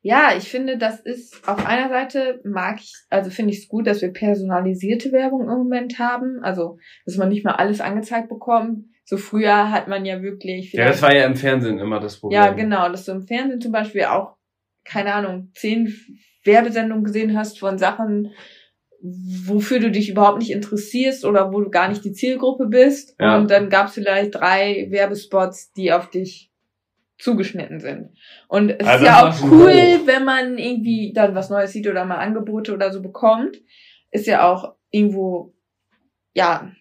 [0.00, 3.86] Ja, ich finde, das ist auf einer Seite mag ich, also finde ich es gut,
[3.86, 6.40] dass wir personalisierte Werbung im Moment haben.
[6.42, 8.84] Also, dass man nicht mal alles angezeigt bekommt.
[9.04, 10.72] So früher hat man ja wirklich.
[10.72, 12.40] Ja, das war ja im Fernsehen immer das Problem.
[12.40, 14.36] Ja, genau, dass du im Fernsehen zum Beispiel auch,
[14.84, 15.94] keine Ahnung, zehn
[16.42, 18.32] Werbesendungen gesehen hast von Sachen,
[19.02, 23.14] wofür du dich überhaupt nicht interessierst oder wo du gar nicht die Zielgruppe bist.
[23.20, 23.36] Ja.
[23.36, 26.50] Und dann gab es vielleicht drei Werbespots, die auf dich
[27.18, 28.10] zugeschnitten sind.
[28.48, 32.04] Und es Also ist ja auch cool, wenn man irgendwie dann was Neues sieht oder
[32.06, 33.60] mal Angebote oder so bekommt.
[34.10, 35.54] Ist ja auch irgendwo,
[36.34, 36.72] ja,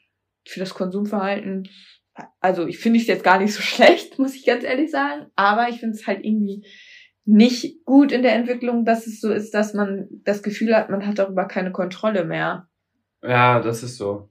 [0.46, 1.68] für das Konsumverhalten
[2.40, 5.70] also ich finde es jetzt gar nicht so schlecht, muss ich ganz ehrlich sagen, aber
[5.70, 6.66] ich finde es halt irgendwie
[7.26, 11.06] nicht gut in der Entwicklung, dass es so ist, dass man das Gefühl hat, man
[11.08, 12.68] hat darüber keine Kontrolle mehr.
[13.22, 14.30] Ja, das ist so.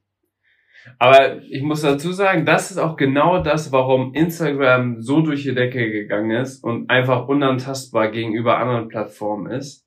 [0.98, 5.54] Aber ich muss dazu sagen, das ist auch genau das, warum Instagram so durch die
[5.54, 9.86] Decke gegangen ist und einfach unantastbar gegenüber anderen Plattformen ist,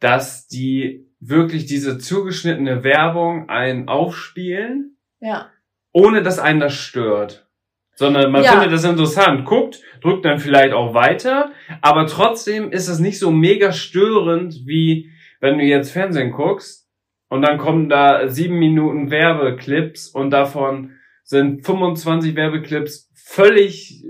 [0.00, 5.50] dass die wirklich diese zugeschnittene Werbung einen aufspielen, Ja.
[5.92, 7.46] Ohne dass einen das stört.
[7.94, 8.52] Sondern man Ja.
[8.52, 13.30] findet das interessant, guckt, drückt dann vielleicht auch weiter, aber trotzdem ist es nicht so
[13.30, 16.88] mega störend, wie wenn du jetzt Fernsehen guckst
[17.28, 20.92] und dann kommen da sieben Minuten Werbeclips und davon
[21.24, 24.02] sind 25 Werbeclips völlig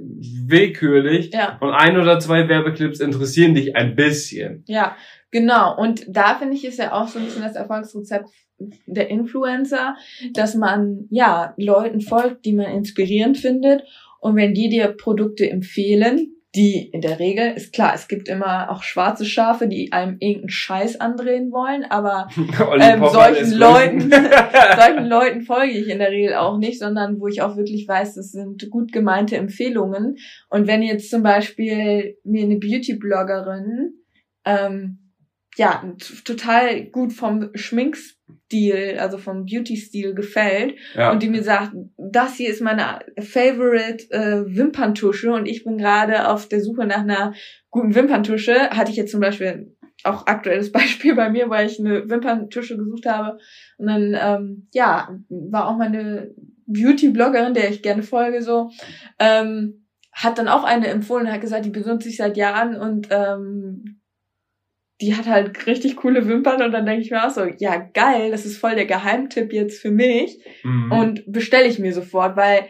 [0.47, 1.59] willkürlich Ja.
[1.61, 4.65] und ein oder zwei Werbeclips interessieren dich ein bisschen.
[4.67, 4.97] Ja,
[5.31, 5.77] genau.
[5.77, 8.29] Und da finde ich ist ja auch so ein bisschen das Erfolgsrezept
[8.87, 9.97] der Influencer,
[10.33, 13.83] dass man ja Leuten folgt, die man inspirierend findet.
[14.21, 18.71] Und wenn die dir Produkte empfehlen, die in der Regel ist klar, es gibt immer
[18.71, 24.11] auch schwarze Schafe, die einem irgendeinen Scheiß andrehen wollen, aber ähm, solchen Leuten,
[24.77, 28.15] solchen Leuten folge ich in der Regel auch nicht, sondern wo ich auch wirklich weiß,
[28.15, 30.17] das sind gut gemeinte Empfehlungen.
[30.49, 33.95] Und wenn jetzt zum Beispiel mir eine Beauty-Bloggerin
[34.45, 35.00] ähm,
[35.57, 35.83] ja,
[36.25, 40.77] total gut vom Schminkstil, also vom Beauty-Stil gefällt.
[40.95, 41.11] Ja.
[41.11, 45.33] und die mir sagt, das hier ist meine favorite äh, Wimperntusche.
[45.33, 47.35] Und ich bin gerade auf der Suche nach einer
[47.71, 52.09] guten Wimperntusche, hatte ich jetzt zum Beispiel auch aktuelles Beispiel bei mir, weil ich eine
[52.09, 53.39] Wimperntusche gesucht habe.
[53.79, 56.33] Und dann, ähm, ja, war auch meine
[56.67, 58.71] Beauty-Bloggerin, der ich gerne folge, so,
[59.19, 62.77] ähm, hat dann auch eine empfohlen, hat gesagt, die benutzt sich seit Jahren.
[62.77, 64.00] Und ähm,
[65.01, 68.31] die hat halt richtig coole Wimpern und dann denke ich mir auch so, ja geil,
[68.31, 70.93] das ist voll der Geheimtipp jetzt für mich mhm.
[70.93, 72.69] und bestelle ich mir sofort, weil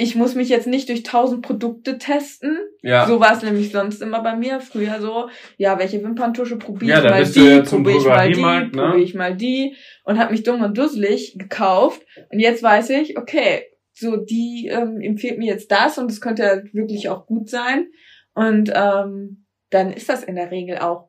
[0.00, 2.56] ich muss mich jetzt nicht durch tausend Produkte testen.
[2.82, 3.04] Ja.
[3.08, 4.60] So war es nämlich sonst immer bei mir.
[4.60, 8.40] Früher so, ja, welche Wimperntusche probiere ja, ich mal die, ja probiere ich mal die,
[8.40, 8.70] ne?
[8.72, 12.00] probiere ich mal die und habe mich dumm und dusselig gekauft.
[12.30, 16.44] Und jetzt weiß ich, okay, so die ähm, empfiehlt mir jetzt das und es könnte
[16.44, 17.88] halt wirklich auch gut sein.
[18.34, 21.07] Und ähm, dann ist das in der Regel auch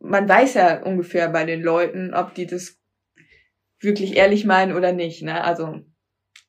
[0.00, 2.78] man weiß ja ungefähr bei den Leuten, ob die das
[3.80, 5.22] wirklich ehrlich meinen oder nicht.
[5.22, 5.42] Ne?
[5.42, 5.80] Also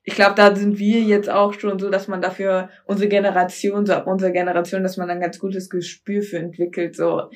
[0.04, 3.94] ich glaube, da sind wir jetzt auch schon so, dass man dafür unsere Generation, so
[3.94, 7.30] ab unserer Generation, dass man ein ganz gutes Gespür für entwickelt, so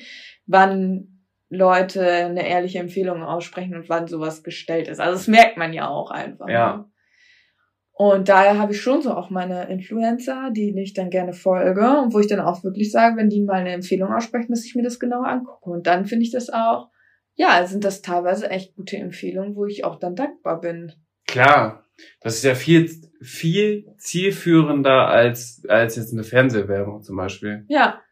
[0.46, 5.00] wann Leute eine ehrliche Empfehlung aussprechen und wann sowas gestellt ist.
[5.00, 6.48] Also das merkt man ja auch einfach.
[6.48, 6.76] Ja.
[6.78, 6.90] Ne?
[7.98, 12.12] Und daher habe ich schon so auch meine Influencer, die ich dann gerne folge und
[12.12, 14.82] wo ich dann auch wirklich sage, wenn die mal eine Empfehlung aussprechen, dass ich mir
[14.82, 15.70] das genauer angucke.
[15.70, 16.90] Und dann finde ich das auch,
[17.36, 20.92] ja, sind das teilweise echt gute Empfehlungen, wo ich auch dann dankbar bin.
[21.26, 21.86] Klar,
[22.20, 22.90] das ist ja viel,
[23.22, 27.64] viel zielführender als, als jetzt eine Fernsehwerbung zum Beispiel.
[27.68, 28.02] Ja.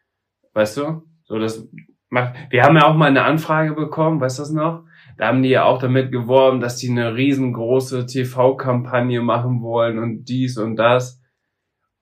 [0.54, 1.02] Weißt du?
[1.24, 1.68] So, das
[2.08, 4.84] macht, wir haben ja auch mal eine Anfrage bekommen, weißt du das noch?
[5.16, 10.24] Da haben die ja auch damit geworben, dass die eine riesengroße TV-Kampagne machen wollen und
[10.24, 11.20] dies und das.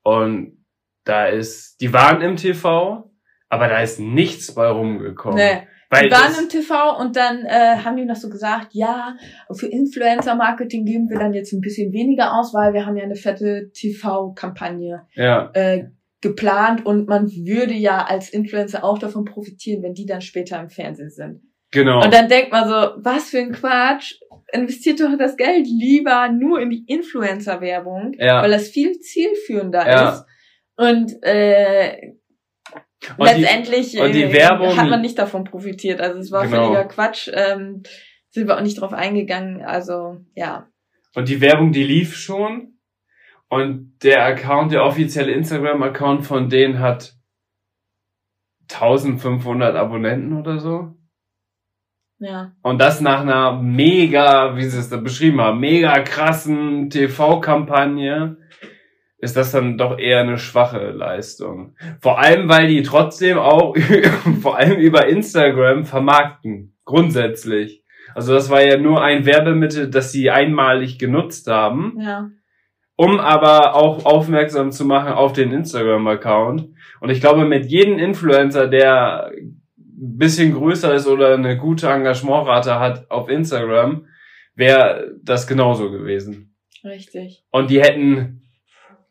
[0.03, 0.65] Und
[1.05, 3.11] da ist, die waren im TV,
[3.49, 5.37] aber da ist nichts bei rumgekommen.
[5.37, 5.67] Nee.
[5.91, 9.15] Weil die waren im TV und dann äh, haben die noch so gesagt, ja,
[9.53, 13.15] für Influencer-Marketing geben wir dann jetzt ein bisschen weniger aus, weil wir haben ja eine
[13.15, 15.51] fette TV-Kampagne ja.
[15.53, 15.89] äh,
[16.23, 20.71] geplant und man würde ja als Influencer auch davon profitieren, wenn die dann später im
[20.71, 21.43] Fernsehen sind.
[21.73, 22.05] Genau.
[22.05, 24.15] Und dann denkt man so, was für ein Quatsch.
[24.53, 28.43] Investiert doch das Geld lieber nur in die Influencer-Werbung, ja.
[28.43, 30.11] weil das viel zielführender ja.
[30.11, 30.27] ist.
[30.77, 32.13] Und, äh,
[33.17, 36.03] und letztendlich die, und die äh, Werbung, hat man nicht davon profitiert.
[36.03, 36.67] Also es war genau.
[36.67, 37.31] völliger Quatsch.
[37.33, 37.83] Ähm,
[38.29, 39.63] sind wir auch nicht drauf eingegangen.
[39.63, 40.69] Also ja.
[41.15, 42.79] Und die Werbung, die lief schon.
[43.49, 47.15] Und der Account, der offizielle Instagram-Account von denen hat
[48.71, 50.95] 1500 Abonnenten oder so.
[52.23, 52.53] Ja.
[52.63, 58.37] Und das nach einer mega, wie sie es da beschrieben haben, mega krassen TV-Kampagne
[59.19, 61.75] ist das dann doch eher eine schwache Leistung.
[62.01, 63.77] Vor allem, weil die trotzdem auch
[64.41, 66.77] vor allem über Instagram vermarkten.
[66.85, 67.85] Grundsätzlich.
[68.15, 71.97] Also das war ja nur ein Werbemittel, das sie einmalig genutzt haben.
[72.01, 72.31] Ja.
[72.97, 76.69] Um aber auch aufmerksam zu machen auf den Instagram-Account.
[77.01, 79.33] Und ich glaube, mit jedem Influencer, der
[80.03, 84.07] bisschen größer ist oder eine gute Engagementrate hat auf Instagram,
[84.55, 86.57] wäre das genauso gewesen.
[86.85, 87.45] Richtig.
[87.51, 88.43] Und die hätten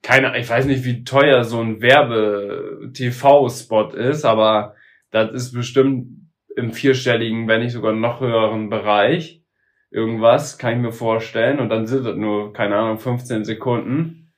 [0.01, 4.75] keine, ich weiß nicht, wie teuer so ein Werbe-TV-Spot ist, aber
[5.11, 6.21] das ist bestimmt
[6.55, 9.43] im vierstelligen, wenn nicht sogar noch höheren Bereich.
[9.89, 11.59] Irgendwas kann ich mir vorstellen.
[11.59, 14.33] Und dann sind das nur, keine Ahnung, 15 Sekunden.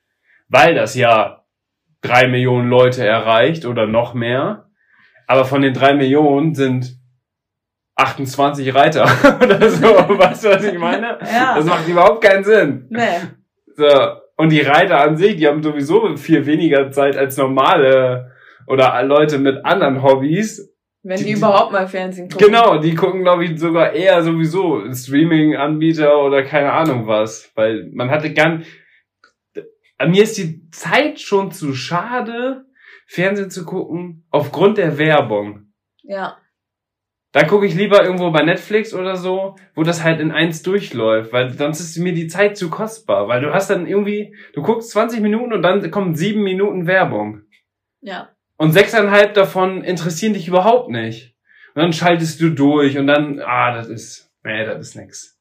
[0.48, 1.44] Weil das ja
[2.02, 4.70] drei Millionen Leute erreicht oder noch mehr.
[5.26, 6.98] Aber von den drei Millionen sind
[7.96, 9.04] 28 Reiter
[9.42, 9.86] oder so.
[9.86, 11.18] weißt du, was ich meine?
[11.20, 11.56] Ja.
[11.56, 12.86] Das macht überhaupt keinen Sinn.
[12.90, 13.20] Nee.
[13.76, 13.88] So.
[14.36, 18.32] Und die Reiter an sich, die haben sowieso viel weniger Zeit als normale
[18.66, 20.72] oder Leute mit anderen Hobbys.
[21.02, 22.46] Wenn die, die überhaupt mal Fernsehen gucken.
[22.46, 27.52] Genau, die gucken, glaube ich, sogar eher sowieso Streaming-Anbieter oder keine Ahnung was.
[27.54, 28.64] Weil man hatte gern.
[30.08, 32.64] Mir ist die Zeit schon zu schade,
[33.14, 35.72] Fernsehen zu gucken, aufgrund der Werbung.
[36.02, 36.36] Ja.
[37.30, 41.32] Da gucke ich lieber irgendwo bei Netflix oder so, wo das halt in eins durchläuft,
[41.32, 44.90] weil sonst ist mir die Zeit zu kostbar, weil du hast dann irgendwie, du guckst
[44.90, 47.42] 20 Minuten und dann kommen sieben Minuten Werbung.
[48.00, 48.30] Ja.
[48.56, 51.36] Und sechseinhalb davon interessieren dich überhaupt nicht.
[51.74, 55.40] Und dann schaltest du durch und dann, ah, das ist, nee, das ist nix.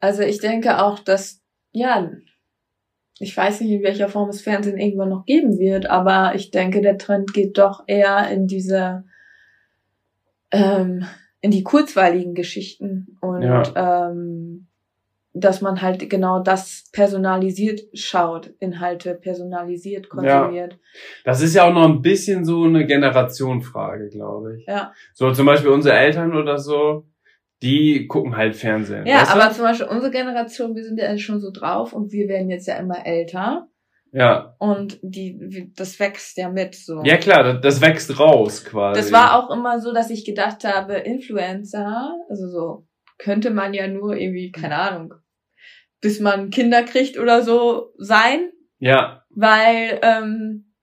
[0.00, 2.10] Also ich denke auch, dass, ja,
[3.20, 6.80] ich weiß nicht, in welcher Form es Fernsehen irgendwann noch geben wird, aber ich denke,
[6.80, 9.04] der Trend geht doch eher in diese,
[10.50, 11.04] ähm,
[11.42, 14.08] in die kurzweiligen Geschichten und ja.
[14.08, 14.68] ähm,
[15.34, 20.72] dass man halt genau das personalisiert schaut, Inhalte personalisiert konsumiert.
[20.72, 20.78] Ja.
[21.24, 24.66] Das ist ja auch noch ein bisschen so eine Generationfrage, glaube ich.
[24.66, 24.94] Ja.
[25.12, 27.04] So zum Beispiel unsere Eltern oder so,
[27.62, 29.06] die gucken halt Fernsehen.
[29.06, 29.54] Ja, aber du?
[29.54, 32.76] zum Beispiel unsere Generation, wir sind ja schon so drauf und wir werden jetzt ja
[32.76, 33.68] immer älter.
[34.12, 34.56] Ja.
[34.58, 37.02] Und die, das wächst ja mit so.
[37.04, 39.00] Ja klar, das wächst raus quasi.
[39.00, 42.86] Das war auch immer so, dass ich gedacht habe, Influencer, also so
[43.18, 45.14] könnte man ja nur irgendwie, keine Ahnung,
[46.00, 48.50] bis man Kinder kriegt oder so sein.
[48.78, 49.24] Ja.
[49.28, 50.74] Weil, ähm,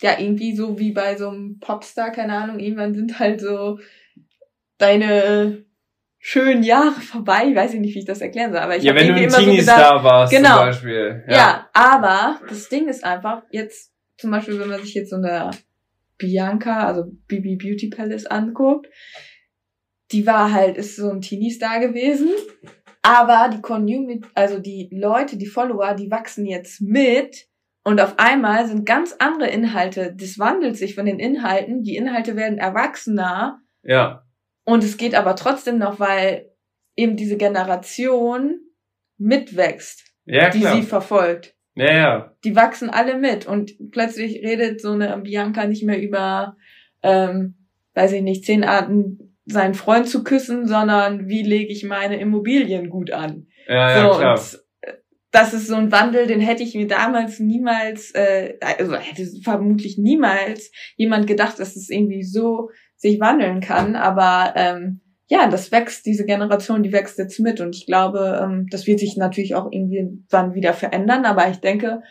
[0.00, 3.78] ja, irgendwie so wie bei so einem Popstar, keine Ahnung, irgendwann sind halt so
[4.78, 5.64] deine
[6.24, 7.48] schönen Jahre vorbei.
[7.48, 9.98] Ich weiß nicht, wie ich das erklären soll, aber ich ja, wenn du ein Teenie-Star
[9.98, 10.56] so warst genau.
[10.56, 11.24] zum Beispiel.
[11.26, 11.36] Ja.
[11.36, 15.50] ja, aber das Ding ist einfach, jetzt zum Beispiel, wenn man sich jetzt so eine
[16.18, 18.86] Bianca, also BB Beauty Palace anguckt,
[20.12, 22.28] die war halt, ist so ein Teenie-Star gewesen,
[23.02, 27.48] aber die Community, also die Leute, die Follower, die wachsen jetzt mit
[27.82, 30.14] und auf einmal sind ganz andere Inhalte.
[30.16, 31.82] Das wandelt sich von den Inhalten.
[31.82, 33.60] Die Inhalte werden erwachsener.
[33.82, 34.22] Ja.
[34.64, 36.50] Und es geht aber trotzdem noch, weil
[36.96, 38.60] eben diese Generation
[39.18, 41.54] mitwächst, ja, die sie verfolgt.
[41.74, 42.36] Ja, ja.
[42.44, 46.56] Die wachsen alle mit und plötzlich redet so eine Bianca nicht mehr über,
[47.02, 47.54] ähm,
[47.94, 52.90] weiß ich nicht, zehn Arten seinen Freund zu küssen, sondern wie lege ich meine Immobilien
[52.90, 53.46] gut an.
[53.66, 54.38] Ja, ja, so, klar.
[54.38, 54.62] Und
[55.32, 59.96] das ist so ein Wandel, den hätte ich mir damals niemals, äh, also hätte vermutlich
[59.96, 62.68] niemals jemand gedacht, dass es irgendwie so
[63.02, 63.96] sich wandeln kann.
[63.96, 67.60] Aber ähm, ja, das wächst, diese Generation, die wächst jetzt mit.
[67.60, 71.24] Und ich glaube, ähm, das wird sich natürlich auch irgendwann wieder verändern.
[71.24, 72.02] Aber ich denke,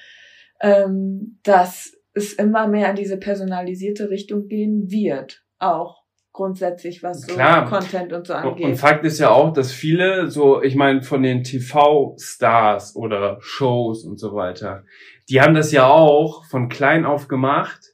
[0.59, 5.43] ähm, dass es immer mehr in diese personalisierte Richtung gehen wird.
[5.59, 6.01] Auch
[6.33, 7.69] grundsätzlich, was so Klar.
[7.69, 8.65] Content und so angeht.
[8.65, 14.03] Und Fakt ist ja auch, dass viele so, ich meine, von den TV-Stars oder Shows
[14.03, 14.83] und so weiter,
[15.29, 17.90] die haben das ja auch von klein auf gemacht,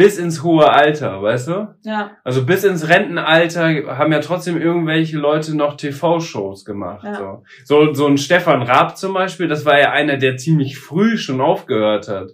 [0.00, 1.74] bis ins hohe Alter, weißt du?
[1.84, 2.12] Ja.
[2.24, 7.04] Also bis ins Rentenalter haben ja trotzdem irgendwelche Leute noch TV-Shows gemacht.
[7.04, 7.14] Ja.
[7.14, 7.42] So.
[7.66, 11.42] so, so ein Stefan Raab zum Beispiel, das war ja einer, der ziemlich früh schon
[11.42, 12.30] aufgehört hat.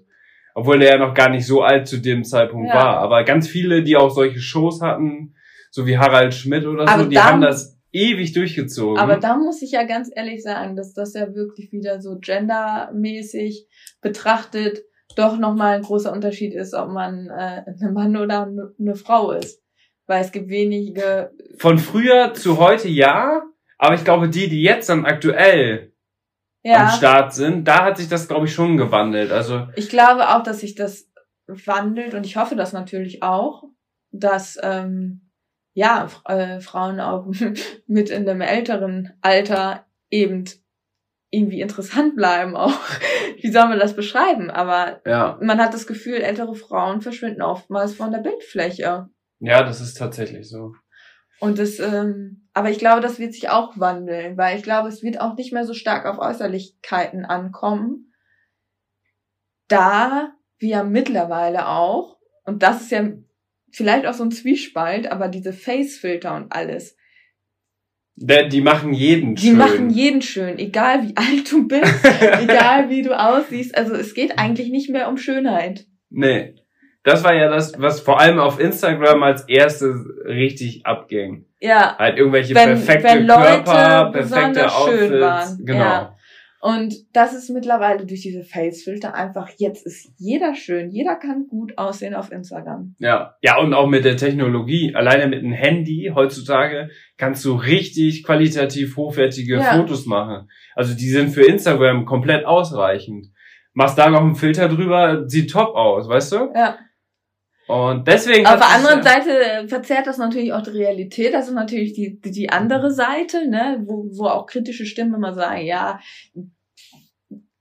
[0.55, 2.75] Obwohl der ja noch gar nicht so alt zu dem Zeitpunkt ja.
[2.77, 2.99] war.
[2.99, 5.35] Aber ganz viele, die auch solche Shows hatten,
[5.73, 8.97] so wie Harald Schmidt oder aber so, die haben das ewig durchgezogen.
[8.97, 13.67] Aber da muss ich ja ganz ehrlich sagen, dass das ja wirklich wieder so gendermäßig
[14.01, 14.85] betrachtet
[15.17, 18.49] doch nochmal ein großer Unterschied ist, ob man äh, ein Mann oder
[18.79, 19.63] eine Frau ist.
[20.07, 21.33] Weil es gibt wenige.
[21.59, 23.43] Von früher zu heute ja,
[23.79, 25.93] aber ich glaube, die, die jetzt dann aktuell
[26.63, 26.85] ja.
[26.85, 29.33] am Start sind, da hat sich das, glaube ich, schon gewandelt.
[29.33, 31.11] Also ich glaube auch, dass sich das
[31.47, 33.65] wandelt und ich hoffe das natürlich auch,
[34.11, 35.31] dass ähm,
[35.75, 37.27] ja äh, Frauen auch
[37.87, 40.45] mit in einem älteren Alter eben
[41.31, 42.79] irgendwie interessant bleiben auch.
[43.41, 44.51] Wie soll man das beschreiben?
[44.51, 45.39] Aber ja.
[45.43, 49.09] man hat das Gefühl, ältere Frauen verschwinden oftmals von der Bildfläche.
[49.41, 50.73] Ja, das ist tatsächlich so.
[51.39, 55.03] Und das, ähm, aber ich glaube, das wird sich auch wandeln, weil ich glaube, es
[55.03, 58.15] wird auch nicht mehr so stark auf Äußerlichkeiten ankommen,
[59.69, 63.09] da wir mittlerweile auch, und das ist ja
[63.71, 66.97] vielleicht auch so ein Zwiespalt, aber diese Facefilter und alles,
[68.17, 69.51] die machen jeden die schön.
[69.51, 72.05] Die machen jeden schön, egal wie alt du bist,
[72.41, 73.77] egal wie du aussiehst.
[73.77, 75.87] Also es geht eigentlich nicht mehr um Schönheit.
[76.11, 76.55] Nee.
[77.05, 81.45] Das war ja das, was vor allem auf Instagram als erstes richtig abging.
[81.61, 81.97] Ja.
[81.99, 85.59] Halt irgendwelche wenn, perfekte wenn Körper, perfekte Outfits.
[85.65, 85.79] Genau.
[85.79, 86.16] Ja.
[86.61, 91.77] Und das ist mittlerweile durch diese Face-Filter einfach, jetzt ist jeder schön, jeder kann gut
[91.77, 92.95] aussehen auf Instagram.
[92.99, 96.89] Ja, ja, und auch mit der Technologie, alleine mit einem Handy heutzutage
[97.19, 99.77] kannst du richtig qualitativ hochwertige ja.
[99.77, 100.49] Fotos machen.
[100.75, 103.29] Also die sind für Instagram komplett ausreichend.
[103.73, 106.37] Machst da noch einen Filter drüber, sieht top aus, weißt du?
[106.55, 106.79] Ja.
[107.67, 108.47] Und deswegen.
[108.47, 111.35] Auf der anderen ja Seite verzerrt das natürlich auch die Realität.
[111.35, 115.65] Das ist natürlich die, die andere Seite, ne, wo, wo auch kritische Stimmen immer sagen,
[115.65, 115.99] ja,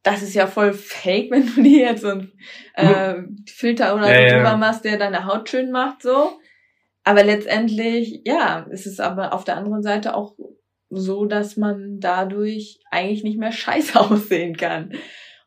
[0.03, 2.31] das ist ja voll fake, wenn du dir jetzt so ein
[2.75, 3.15] äh,
[3.47, 4.57] Filter oder ja, so drüber ja.
[4.57, 6.39] machst, der deine Haut schön macht, so.
[7.03, 10.35] Aber letztendlich, ja, ist es aber auf der anderen Seite auch
[10.89, 14.93] so, dass man dadurch eigentlich nicht mehr scheiße aussehen kann.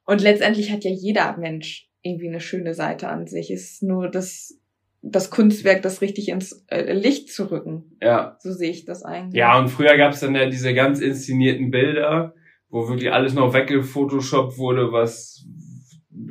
[0.04, 3.50] Und letztendlich hat ja jeder Mensch irgendwie eine schöne Seite an sich.
[3.50, 4.58] Es ist nur das,
[5.02, 7.96] das Kunstwerk, das richtig ins äh, Licht zu rücken.
[8.00, 8.36] Ja.
[8.40, 9.38] So sehe ich das eigentlich.
[9.38, 12.34] Ja, und früher gab es dann ja diese ganz inszenierten Bilder,
[12.68, 15.46] wo wirklich alles noch weggefotoshoppt wurde, was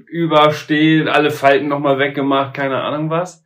[0.08, 3.44] übersteht, alle Falten nochmal weggemacht, keine Ahnung was.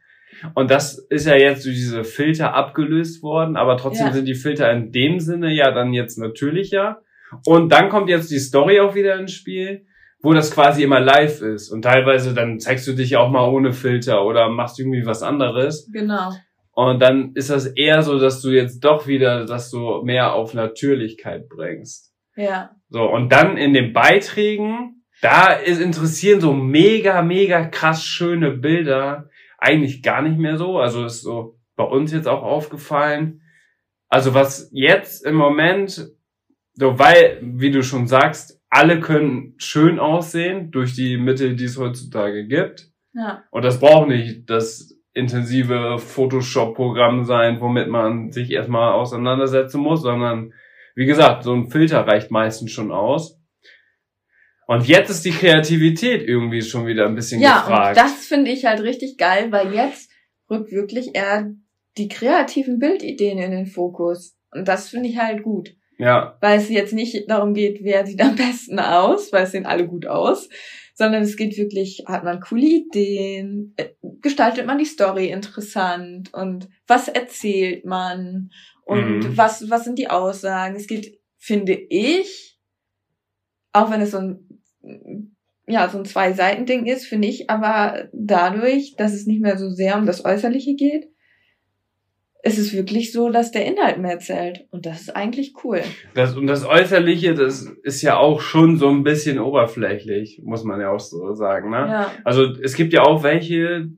[0.56, 4.14] Und das ist ja jetzt durch diese Filter abgelöst worden, aber trotzdem ja.
[4.14, 7.02] sind die Filter in dem Sinne ja dann jetzt natürlicher.
[7.46, 9.86] Und dann kommt jetzt die Story auch wieder ins Spiel,
[10.22, 11.72] wo das quasi immer live ist.
[11.72, 15.90] Und teilweise dann zeigst du dich auch mal ohne Filter oder machst irgendwie was anderes.
[15.92, 16.32] Genau.
[16.74, 20.54] Und dann ist das eher so, dass du jetzt doch wieder, dass du mehr auf
[20.54, 22.14] Natürlichkeit bringst.
[22.36, 22.72] Ja.
[22.90, 29.30] So, und dann in den Beiträgen, da ist interessieren so mega, mega krass schöne Bilder
[29.58, 30.80] eigentlich gar nicht mehr so.
[30.80, 33.42] Also ist so bei uns jetzt auch aufgefallen.
[34.08, 36.10] Also was jetzt im Moment,
[36.74, 41.78] so weil, wie du schon sagst, alle können schön aussehen durch die Mittel, die es
[41.78, 42.90] heutzutage gibt.
[43.14, 43.44] Ja.
[43.52, 50.54] Und das braucht nicht das intensive Photoshop-Programm sein, womit man sich erstmal auseinandersetzen muss, sondern
[50.96, 53.38] wie gesagt, so ein Filter reicht meistens schon aus.
[54.68, 57.98] Und jetzt ist die Kreativität irgendwie schon wieder ein bisschen ja, gefragt.
[57.98, 60.10] Ja, das finde ich halt richtig geil, weil jetzt
[60.50, 61.52] rückt wirklich eher
[61.98, 64.38] die kreativen Bildideen in den Fokus.
[64.50, 65.76] Und das finde ich halt gut.
[66.02, 66.36] Ja.
[66.42, 69.88] Weil es jetzt nicht darum geht, wer sieht am besten aus, weil es sehen alle
[69.88, 70.50] gut aus,
[70.96, 73.90] sondern es geht wirklich, hat man coole Ideen, äh,
[74.20, 78.50] gestaltet man die Story interessant und was erzählt man
[78.84, 79.38] und mhm.
[79.38, 80.76] was, was sind die Aussagen.
[80.76, 82.60] Es geht, finde ich,
[83.72, 85.38] auch wenn es so ein
[85.68, 89.98] ja, so ein Zwei-Seiten-Ding ist, finde ich, aber dadurch, dass es nicht mehr so sehr
[89.98, 91.12] um das Äußerliche geht,
[92.44, 94.66] ist es wirklich so, dass der Inhalt mehr zählt.
[94.72, 95.82] Und das ist eigentlich cool.
[96.14, 100.82] Das, und das Äußerliche, das ist ja auch schon so ein bisschen oberflächlich, muss man
[100.82, 101.70] ja auch so sagen.
[101.70, 101.78] Ne?
[101.78, 102.12] Ja.
[102.24, 103.90] Also es gibt ja auch welche,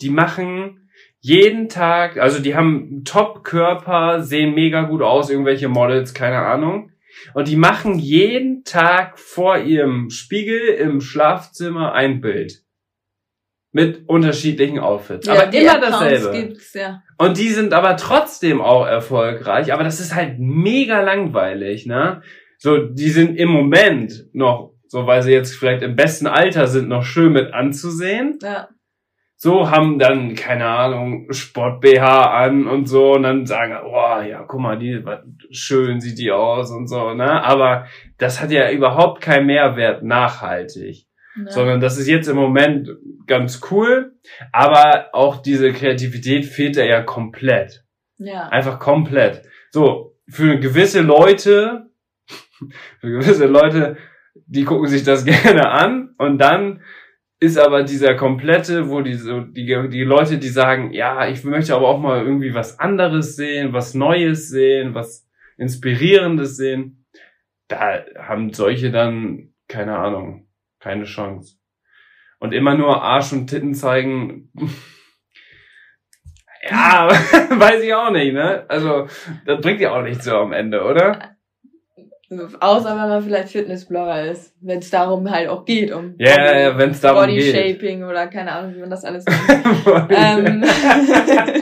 [0.00, 6.38] die machen jeden Tag, also die haben Top-Körper, sehen mega gut aus, irgendwelche Models, keine
[6.38, 6.92] Ahnung.
[7.34, 12.62] Und die machen jeden Tag vor ihrem Spiegel im Schlafzimmer ein Bild.
[13.70, 15.26] Mit unterschiedlichen Outfits.
[15.26, 16.30] Ja, aber immer dasselbe.
[16.32, 17.02] Gibt's, ja.
[17.18, 19.72] Und die sind aber trotzdem auch erfolgreich.
[19.72, 22.22] Aber das ist halt mega langweilig, ne?
[22.56, 26.88] So, die sind im Moment noch, so weil sie jetzt vielleicht im besten Alter sind,
[26.88, 28.38] noch schön mit anzusehen.
[28.42, 28.68] Ja
[29.40, 34.58] so haben dann, keine Ahnung, Sport-BH an und so und dann sagen, oh ja, guck
[34.58, 35.00] mal, die,
[35.52, 37.44] schön sieht die aus und so, ne?
[37.44, 37.86] Aber
[38.18, 41.06] das hat ja überhaupt keinen Mehrwert nachhaltig.
[41.44, 41.50] Ja.
[41.50, 42.90] Sondern das ist jetzt im Moment
[43.26, 44.12] ganz cool,
[44.52, 47.84] aber auch diese Kreativität fehlt da ja komplett.
[48.18, 48.48] Ja.
[48.48, 49.42] Einfach komplett.
[49.70, 51.90] So, für gewisse Leute,
[53.00, 53.96] für gewisse Leute,
[54.46, 56.82] die gucken sich das gerne an und dann
[57.40, 61.74] ist aber dieser komplette, wo die, so, die, die Leute, die sagen, ja, ich möchte
[61.74, 67.06] aber auch mal irgendwie was anderes sehen, was Neues sehen, was Inspirierendes sehen,
[67.68, 70.47] da haben solche dann, keine Ahnung,
[70.80, 71.56] keine Chance.
[72.38, 74.52] Und immer nur Arsch und Titten zeigen,
[76.70, 77.08] ja,
[77.50, 78.64] weiß ich auch nicht, ne?
[78.68, 79.08] Also,
[79.44, 81.36] das bringt ja auch nicht so am Ende, oder?
[82.60, 86.60] Außer wenn man vielleicht Fitnessblogger ist, wenn es darum halt auch geht, um ja, Body,
[86.60, 87.56] ja, wenn's darum Body geht.
[87.56, 90.10] Shaping oder keine Ahnung, wie man das alles nennt.
[90.10, 90.62] ähm,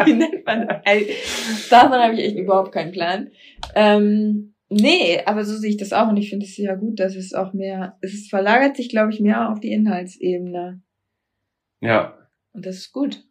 [0.04, 1.68] wie nennt man das?
[1.68, 3.30] Davon habe ich echt überhaupt keinen Plan.
[3.76, 7.14] Ähm, nee, aber so sehe ich das auch und ich finde es ja gut, dass
[7.16, 10.82] es auch mehr, es verlagert sich, glaube ich, mehr auf die Inhaltsebene.
[11.80, 12.18] Ja.
[12.52, 13.22] Und das ist gut.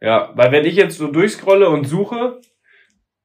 [0.00, 2.40] Ja, weil wenn ich jetzt so durchscrolle und suche,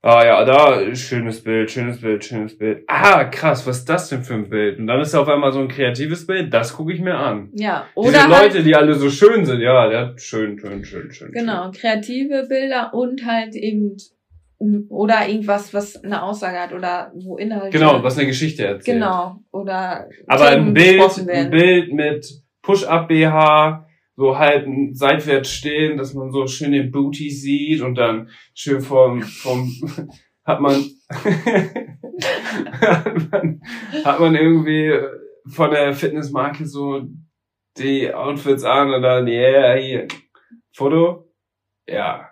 [0.01, 2.83] Ah ja, da, schönes Bild, schönes Bild, schönes Bild.
[2.87, 4.79] Ah, krass, was ist das denn für ein Bild?
[4.79, 7.49] Und dann ist auf einmal so ein kreatives Bild, das gucke ich mir an.
[7.53, 8.11] Ja, oder.
[8.11, 11.31] Diese halt, Leute, die alle so schön sind, ja, hat schön, schön, schön, schön.
[11.33, 11.73] Genau, schön.
[11.73, 13.97] kreative Bilder und halt eben
[14.89, 17.77] oder irgendwas, was eine Aussage hat oder wo Inhalte.
[17.77, 18.97] Genau, was eine Geschichte erzählt.
[18.97, 20.09] Genau, oder.
[20.27, 22.27] Aber ein Bild, ein Bild mit
[22.61, 23.87] Push-Up-BH,
[24.17, 29.21] so halb seitwärts stehen, dass man so schön den Booty sieht und dann schön vom,
[29.21, 29.71] vom
[30.43, 30.83] hat man,
[32.81, 33.61] hat man
[34.03, 34.93] hat man irgendwie
[35.47, 37.03] von der Fitnessmarke so
[37.77, 40.07] die Outfits an und dann, yeah, hier,
[40.73, 41.31] Foto,
[41.87, 42.28] ja,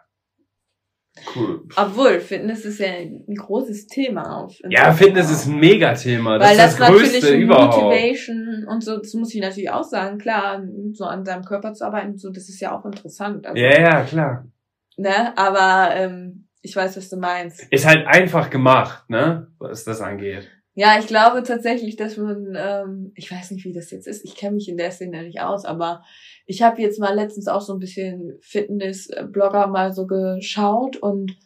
[1.35, 1.63] Cool.
[1.75, 4.59] Obwohl, Fitness ist ja ein großes Thema auf.
[4.69, 6.37] Ja, Fitness ist ein Megathema.
[6.37, 7.83] Das Weil ist das, das größte überhaupt.
[7.83, 10.63] Motivation und so, das muss ich natürlich auch sagen, klar,
[10.93, 13.45] so an seinem Körper zu arbeiten, so, das ist ja auch interessant.
[13.45, 14.47] Also, ja, ja, klar.
[14.97, 17.63] Ne, aber ähm, ich weiß, was du meinst.
[17.71, 20.49] Ist halt einfach gemacht, ne, was das angeht.
[20.79, 24.35] Ja, ich glaube tatsächlich, dass man, ähm, ich weiß nicht, wie das jetzt ist, ich
[24.35, 26.03] kenne mich in der Szene nicht aus, aber
[26.47, 31.37] ich habe jetzt mal letztens auch so ein bisschen Fitness-Blogger mal so geschaut und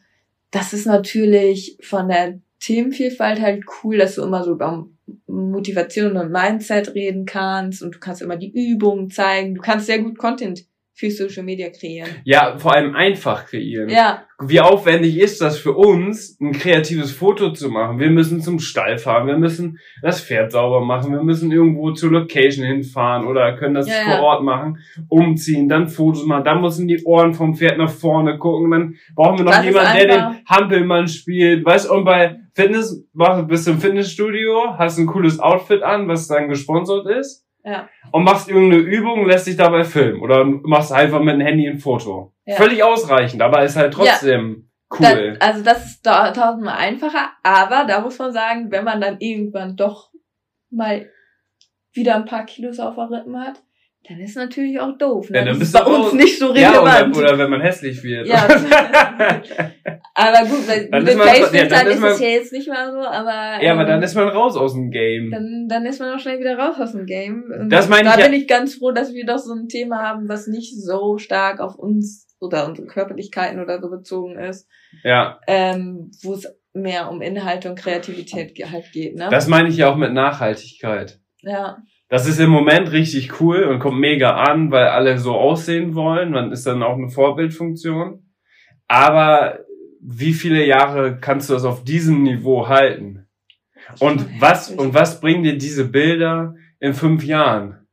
[0.51, 4.87] das ist natürlich von der Themenvielfalt halt cool, dass du immer so über
[5.25, 9.55] Motivation und Mindset reden kannst und du kannst immer die Übungen zeigen.
[9.55, 12.09] Du kannst sehr gut Content für Social Media kreieren.
[12.25, 13.89] Ja, vor allem einfach kreieren.
[13.89, 14.23] Ja.
[14.43, 17.99] Wie aufwendig ist das für uns, ein kreatives Foto zu machen?
[17.99, 22.11] Wir müssen zum Stall fahren, wir müssen das Pferd sauber machen, wir müssen irgendwo zur
[22.11, 24.21] Location hinfahren oder können das Ja, vor ja.
[24.21, 24.79] Ort machen,
[25.09, 29.37] umziehen, dann Fotos machen, dann müssen die Ohren vom Pferd nach vorne gucken, dann brauchen
[29.37, 33.05] wir noch Das jemanden, der den Hampelmann spielt, weißt und bei Fitness,
[33.47, 37.87] bist du im Fitnessstudio, hast ein cooles Outfit an, was dann gesponsert ist Ja.
[38.11, 41.79] und machst irgendeine Übung, lässt dich dabei filmen oder machst einfach mit dem Handy ein
[41.79, 42.33] Foto.
[42.45, 42.55] Ja.
[42.55, 45.37] Völlig ausreichend, aber ist halt trotzdem Da, cool.
[45.39, 49.75] also das ist da tausendmal einfacher, aber da muss man sagen, wenn man dann irgendwann
[49.75, 50.09] doch
[50.69, 51.09] mal
[51.93, 53.61] wieder ein paar Kilos auf der Rippen hat,
[54.07, 55.29] dann ist natürlich auch doof.
[55.29, 55.37] Ne?
[55.37, 57.15] Ja, dann das bist ist bei uns nicht so ja, relevant.
[57.15, 58.27] oder, oder wenn man hässlich wird.
[58.27, 58.47] Ja.
[60.13, 62.99] aber gut, weil Dann mit Facebook ja, ist man- es ja jetzt nicht mal so,
[62.99, 65.31] aber ja, aber ähm, dann ist man raus aus dem Game.
[65.31, 67.43] dann, dann ist man auch schnell wieder raus aus dem Game.
[67.59, 69.67] Und Das meine da ich ja- bin ich ganz froh, dass wir doch so ein
[69.67, 74.67] Thema haben, was nicht so stark auf uns oder unsere Körperlichkeiten oder so bezogen ist,
[75.03, 79.27] Ja, ähm, wo es mehr um Inhalte und Kreativität halt geht, ne?
[79.29, 81.19] das meine ich ja auch mit Nachhaltigkeit.
[81.41, 81.77] ja,
[82.11, 86.31] Das ist im Moment richtig cool und kommt mega an, weil alle so aussehen wollen.
[86.31, 88.25] Man ist dann auch eine Vorbildfunktion.
[88.89, 89.59] Aber
[90.01, 93.29] wie viele Jahre kannst du das auf diesem Niveau halten?
[93.99, 97.87] Und was, und was bringen dir diese Bilder in fünf Jahren?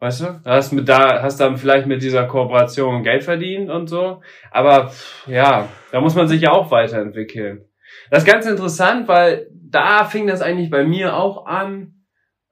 [0.00, 0.40] Weißt du?
[0.44, 4.22] Hast mit da, hast dann vielleicht mit dieser Kooperation Geld verdient und so.
[4.50, 4.92] Aber,
[5.28, 7.64] ja, da muss man sich ja auch weiterentwickeln.
[8.10, 11.94] Das ist ganz interessant, weil da fing das eigentlich bei mir auch an,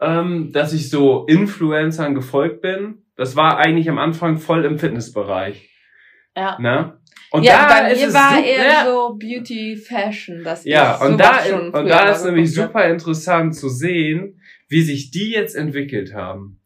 [0.01, 3.03] ähm, dass ich so Influencern gefolgt bin.
[3.17, 5.71] Das war eigentlich am Anfang voll im Fitnessbereich.
[6.37, 6.59] ja.
[6.61, 6.99] Ne?
[7.31, 10.95] Und ja, da bei ist mir es war eher ja, so Beauty Fashion, dass ja,
[11.05, 15.57] und da, und da mal ist nämlich super interessant zu sehen, wie sich die jetzt
[15.57, 16.61] entwickelt haben.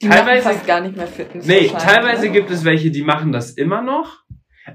[0.00, 1.46] Die teilweise- machen fast gar nicht mehr Fitness.
[1.46, 2.32] Nee, teilweise ne?
[2.32, 4.22] gibt es welche, die machen das immer noch,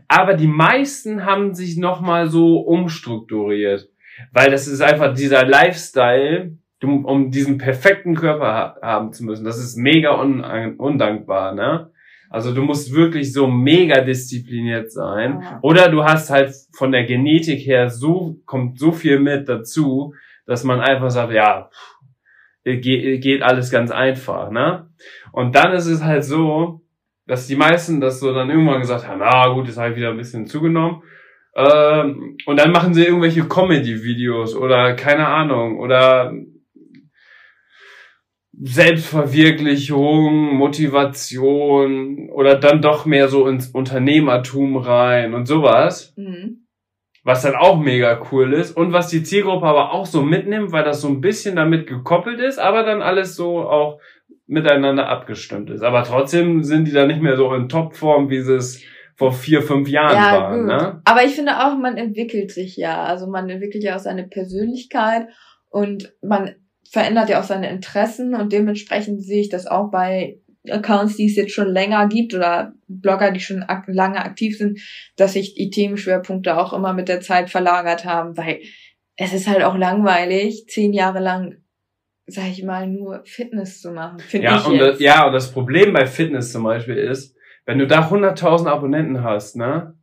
[0.07, 3.89] aber die meisten haben sich nochmal so umstrukturiert.
[4.31, 9.45] Weil das ist einfach dieser Lifestyle, um diesen perfekten Körper ha haben zu müssen.
[9.45, 10.43] Das ist mega un
[10.77, 11.91] undankbar, ne?
[12.29, 15.39] Also du musst wirklich so mega diszipliniert sein.
[15.41, 15.59] Ja.
[15.61, 20.15] Oder du hast halt von der Genetik her so, kommt so viel mit dazu,
[20.47, 21.69] dass man einfach sagt, ja,
[22.63, 24.89] geht alles ganz einfach, ne?
[25.31, 26.81] Und dann ist es halt so,
[27.27, 30.09] dass die meisten das so dann irgendwann gesagt haben, ah gut, jetzt habe ich wieder
[30.09, 31.03] ein bisschen zugenommen.
[31.55, 36.33] Ähm, und dann machen sie irgendwelche Comedy-Videos oder keine Ahnung oder
[38.65, 46.65] Selbstverwirklichung, Motivation oder dann doch mehr so ins Unternehmertum rein und sowas, Mhm.
[47.23, 50.83] was dann auch mega cool ist und was die Zielgruppe aber auch so mitnimmt, weil
[50.83, 53.99] das so ein bisschen damit gekoppelt ist, aber dann alles so auch
[54.47, 55.81] miteinander abgestimmt ist.
[55.83, 58.81] Aber trotzdem sind die dann nicht mehr so in Topform, wie sie es
[59.15, 60.59] vor vier, fünf Jahren Ja, waren.
[60.59, 60.67] gut.
[60.67, 61.01] Ne?
[61.05, 63.03] Aber ich finde auch, man entwickelt sich ja.
[63.03, 65.27] Also man entwickelt ja auch seine Persönlichkeit
[65.69, 66.55] und man
[66.93, 70.37] verändert ja auch seine Interessen und dementsprechend sehe ich das auch bei
[70.69, 74.79] Accounts, die es jetzt schon länger gibt oder Blogger, die schon ak lange aktiv sind,
[75.15, 78.61] dass sich die Themenschwerpunkte auch immer mit der Zeit verlagert haben, weil
[79.15, 81.57] es ist halt auch langweilig, zehn Jahre lang,
[82.27, 84.21] sag ich mal, nur Fitness zu machen.
[84.31, 84.85] Ja, ich und jetzt.
[84.85, 87.35] das, ja, und das Problem bei Fitness zum Beispiel ist,
[87.65, 89.97] wenn du da 100.000 Abonnenten hast, ne,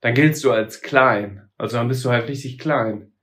[0.00, 1.48] dann giltst du als klein.
[1.58, 3.15] Also dann bist du halt richtig klein.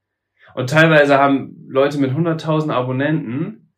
[0.55, 3.71] Und teilweise haben Leute mit 100.000 Abonnenten,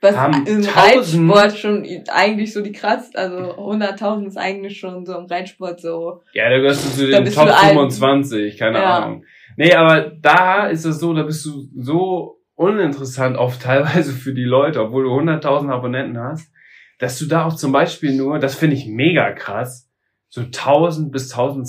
[0.00, 5.04] Was haben im tausend- Reitsport schon eigentlich so die krass, also 100.000 ist eigentlich schon
[5.06, 6.22] so im Reitsport so.
[6.32, 8.98] ja, da gehörst du zu den Top du ein- 25, keine Ja.
[8.98, 9.24] Ahnung.
[9.56, 14.44] Nee, aber da ist es so, da bist du so uninteressant oft teilweise für die
[14.44, 16.50] Leute, obwohl du 100.000 Abonnenten hast,
[16.98, 19.90] dass du da auch zum Beispiel nur, das finde ich mega krass,
[20.28, 21.68] so 1000 bis 1000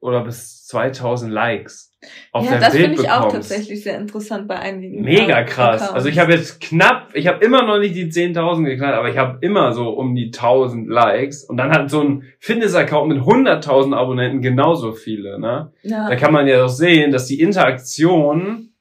[0.00, 1.89] oder bis 2000 Likes
[2.32, 5.02] auf ja, dein das Bild finde ich auch tatsächlich sehr interessant bei einigen.
[5.02, 5.82] Mega krass.
[5.82, 5.94] Accounts.
[5.94, 9.18] Also ich habe jetzt knapp, ich habe immer noch nicht die 10.000 geknallt, aber ich
[9.18, 13.94] habe immer so um die 1000 Likes und dann hat so ein Fitness-Account mit 100.000
[13.94, 15.72] Abonnenten genauso viele, ne?
[15.82, 16.16] Da ja.
[16.16, 18.74] kann man ja doch sehen, dass die Interaktionen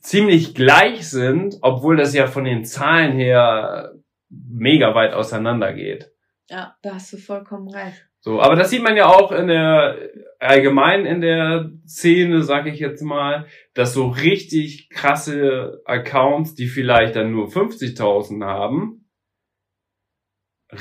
[0.00, 3.94] ziemlich gleich sind, obwohl das ja von den Zahlen her
[4.28, 6.10] mega weit auseinander geht.
[6.50, 8.06] ja, da hast du vollkommen recht.
[8.26, 9.98] So, aber das sieht man ja auch in der
[10.40, 17.14] allgemein in der Szene, sag ich jetzt mal, dass so richtig krasse Accounts, die vielleicht
[17.14, 19.06] dann nur 50.000 haben,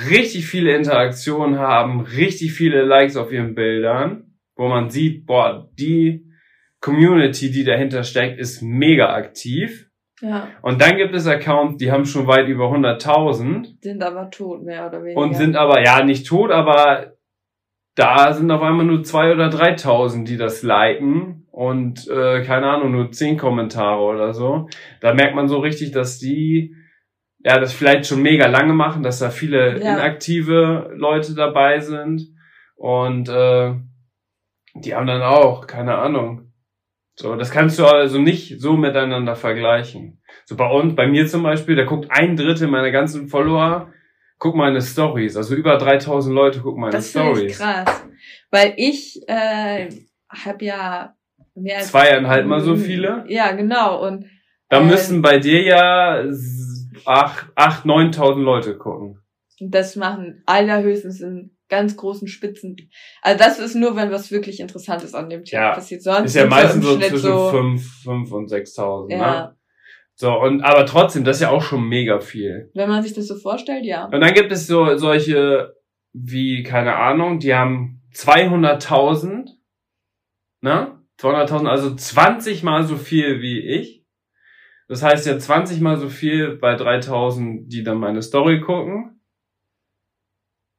[0.09, 6.25] richtig viele Interaktionen haben, richtig viele Likes auf ihren Bildern, wo man sieht, boah, die
[6.81, 9.87] Community, die dahinter steckt, ist mega aktiv.
[10.19, 10.47] Ja.
[10.63, 14.87] Und dann gibt es Accounts, die haben schon weit über 100.000 Sind aber tot, mehr
[14.87, 15.21] oder weniger.
[15.21, 17.14] und sind aber, ja, nicht tot, aber
[17.95, 22.91] da sind auf einmal nur 2.000 oder 3.000, die das liken und, äh, keine Ahnung,
[22.91, 24.67] nur 10 Kommentare oder so.
[25.01, 26.75] Da merkt man so richtig, dass die,
[27.39, 29.93] ja, das vielleicht schon mega lange machen, dass da viele Ja.
[29.93, 32.21] inaktive Leute dabei sind
[32.75, 33.73] und, äh,
[34.75, 36.51] die haben dann auch, keine Ahnung.
[37.17, 40.21] So, das kannst du also nicht so miteinander vergleichen.
[40.43, 43.93] So bei uns, bei mir zum Beispiel, da guckt ein Drittel meiner ganzen Follower,
[44.45, 45.35] guck meine Stories.
[45.37, 47.57] Also über 3000 Leute gucken meine das finde ich Stories.
[47.57, 48.03] krass.
[48.51, 49.89] Weil ich äh,
[50.29, 51.15] habe ja
[51.55, 53.25] mehr als Zweieinhalb mal so viele.
[53.27, 54.05] Ja, genau.
[54.05, 54.25] Und
[54.69, 54.87] Da Ähm.
[54.87, 56.23] müssen bei dir ja
[57.05, 59.17] acht, acht, 9000 Leute gucken.
[59.59, 62.75] das machen allerhöchstens in ganz großen Spitzen.
[63.23, 65.71] Also das ist nur, wenn was wirklich Interessantes an dem Tag Ja.
[65.73, 66.03] passiert.
[66.03, 69.09] Sonst Ist ja so meistens so Schnitt zwischen so, fünf, fünf und 6000.
[69.19, 69.55] Ne?
[70.17, 72.71] So, und, aber trotzdem, das ist ja auch schon mega viel.
[72.73, 74.05] wenn man sich das so vorstellt, ja.
[74.05, 75.75] Und dann gibt es so solche
[76.13, 79.49] wie, keine Ahnung, die haben 200.000,
[80.61, 81.01] ne?
[81.19, 84.05] 200.000, also 20 mal so viel wie ich.
[84.87, 89.21] Das heißt ja 20 mal so viel bei 3.000, die dann meine Story gucken.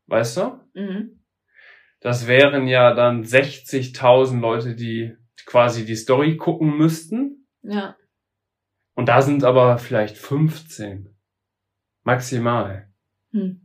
[0.07, 0.61] Weißt du?
[0.75, 1.23] Mhm.
[2.01, 7.47] Das wären ja dann 60.000 Leute, die quasi die Story gucken müssten.
[7.63, 7.97] Ja.
[8.97, 11.15] Und da sind aber vielleicht 15.
[12.03, 12.89] Maximal.
[13.31, 13.61] Hm.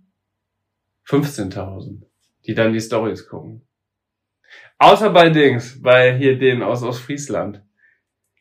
[1.07, 2.03] 15.000,
[2.45, 3.65] die dann die Stories gucken.
[4.77, 7.63] Außer bei Dings, bei hier den aus Ostfriesland.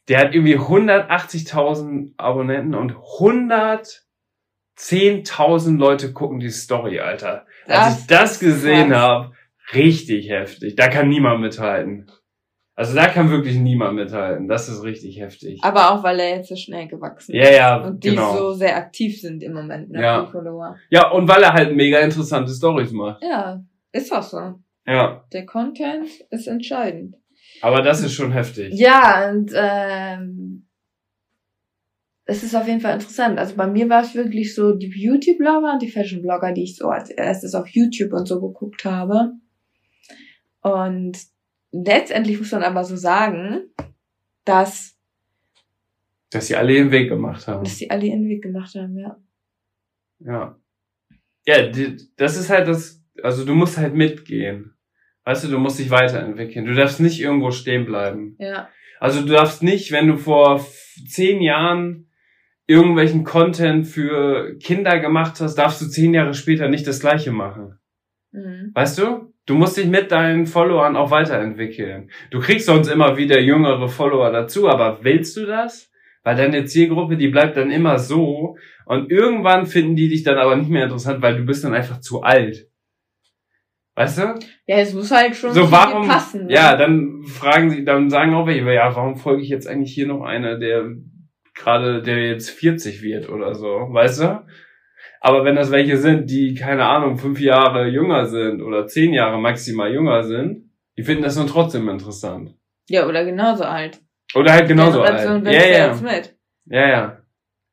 [0.09, 7.47] Der hat irgendwie 180.000 Abonnenten und 110.000 Leute gucken die Story, Alter.
[7.67, 9.33] Als ich das gesehen habe,
[9.73, 10.75] richtig heftig.
[10.75, 12.11] Da kann niemand mithalten.
[12.81, 14.49] Also da kann wirklich niemand mithalten.
[14.49, 15.59] Das ist richtig heftig.
[15.63, 17.57] Aber auch, weil er jetzt so schnell gewachsen Ja, ist.
[17.57, 18.35] ja, Und die genau.
[18.35, 20.01] so sehr aktiv sind im Moment, ne?
[20.03, 20.25] Ja.
[20.25, 20.77] Follower.
[20.89, 23.23] Ja, und weil er halt mega interessante Stories macht.
[23.23, 23.63] Ja,
[23.93, 24.55] ist auch so.
[24.87, 27.17] Ja, Der Content ist entscheidend.
[27.61, 28.73] aber das ist schon heftig.
[28.73, 30.67] Ja, und ähm,
[32.25, 33.39] es ist auf jeden Fall interessant.
[33.39, 36.89] Also bei mir war es wirklich so die Beauty-Blogger und die Fashion-Blogger, die ich so
[36.89, 39.33] als erstes auf YouTube und so geguckt habe.
[40.63, 41.19] Und
[41.73, 43.63] letztendlich muss man aber so sagen,
[44.45, 44.97] dass,
[46.31, 47.65] Dass sie alle ihren Weg gemacht haben.
[47.65, 49.17] dass die alle ihren Weg gemacht haben, ja.
[50.21, 50.57] Ja.
[51.47, 54.75] Ja, die, das ist halt das, also du musst halt mitgehen.
[55.25, 56.65] Weißt du, du musst dich weiterentwickeln.
[56.67, 58.37] Du darfst nicht irgendwo stehen bleiben.
[58.39, 58.69] Ja,
[58.99, 60.65] Also du darfst nicht, wenn du vor
[61.09, 62.09] zehn Jahren
[62.67, 67.79] irgendwelchen Content für Kinder gemacht hast, darfst du zehn Jahre später nicht das gleiche machen.
[68.33, 68.71] mhm.
[68.75, 69.30] Weißt du?
[69.47, 72.11] Du musst dich mit deinen Followern auch weiterentwickeln.
[72.31, 75.91] Du kriegst sonst immer wieder jüngere Follower dazu, aber willst du das?
[76.23, 80.55] Weil deine Zielgruppe, die bleibt dann immer so und irgendwann finden die dich dann aber
[80.57, 82.69] nicht mehr interessant, weil du bist dann einfach zu alt.
[83.97, 84.23] Weißt du?
[84.67, 86.47] ja, es muss halt schon So warum, passen.
[86.47, 86.53] ne?
[86.55, 90.07] ja, dann fragen sie, dann sagen auch welche, ja, warum folge ich jetzt eigentlich hier
[90.07, 90.95] noch einer, der
[91.55, 94.47] gerade, der jetzt 40 wird oder so, weißt du?
[95.21, 99.39] Aber wenn das welche sind, die, keine Ahnung, fünf Jahre jünger sind oder zehn Jahre
[99.39, 102.55] maximal jünger sind, die finden das dann trotzdem interessant.
[102.89, 104.01] ja, oder genauso alt.
[104.35, 105.45] Oder halt genauso alt.
[105.47, 106.37] Ja, ja mit.
[106.67, 107.19] ja, ja.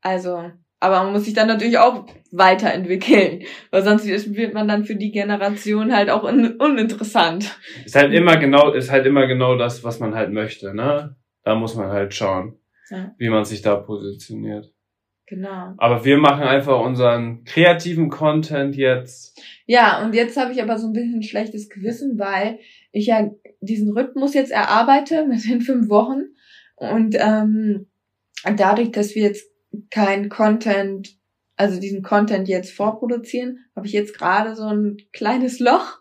[0.02, 4.84] Also, aber man muss sich dann natürlich auch weiterentwickeln, weil sonst wird wird man dann
[4.84, 7.58] für die Generation halt auch un uninteressant.
[7.86, 11.16] Ist halt immer genau, ist halt immer genau das, was man halt möchte, ne?
[11.44, 13.12] Da muss man halt schauen, Ja.
[13.18, 14.74] wie man sich da positioniert.
[15.28, 15.74] Genau.
[15.78, 19.38] Aber wir machen einfach unseren kreativen Content jetzt.
[19.66, 22.60] Ja, und jetzt habe ich aber so ein bisschen schlechtes Gewissen, weil
[22.94, 26.24] ich ja diesen Rhythmus jetzt erarbeite mit den fünf Wochen
[26.78, 27.88] und ähm,
[28.56, 29.52] dadurch, dass wir jetzt
[29.90, 31.18] kein Content,
[31.58, 36.00] also diesen Content jetzt vorproduzieren, habe ich jetzt gerade so ein kleines Loch,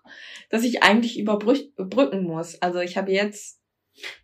[0.50, 2.62] das ich eigentlich überbrücken muss.
[2.62, 3.60] Also ich habe jetzt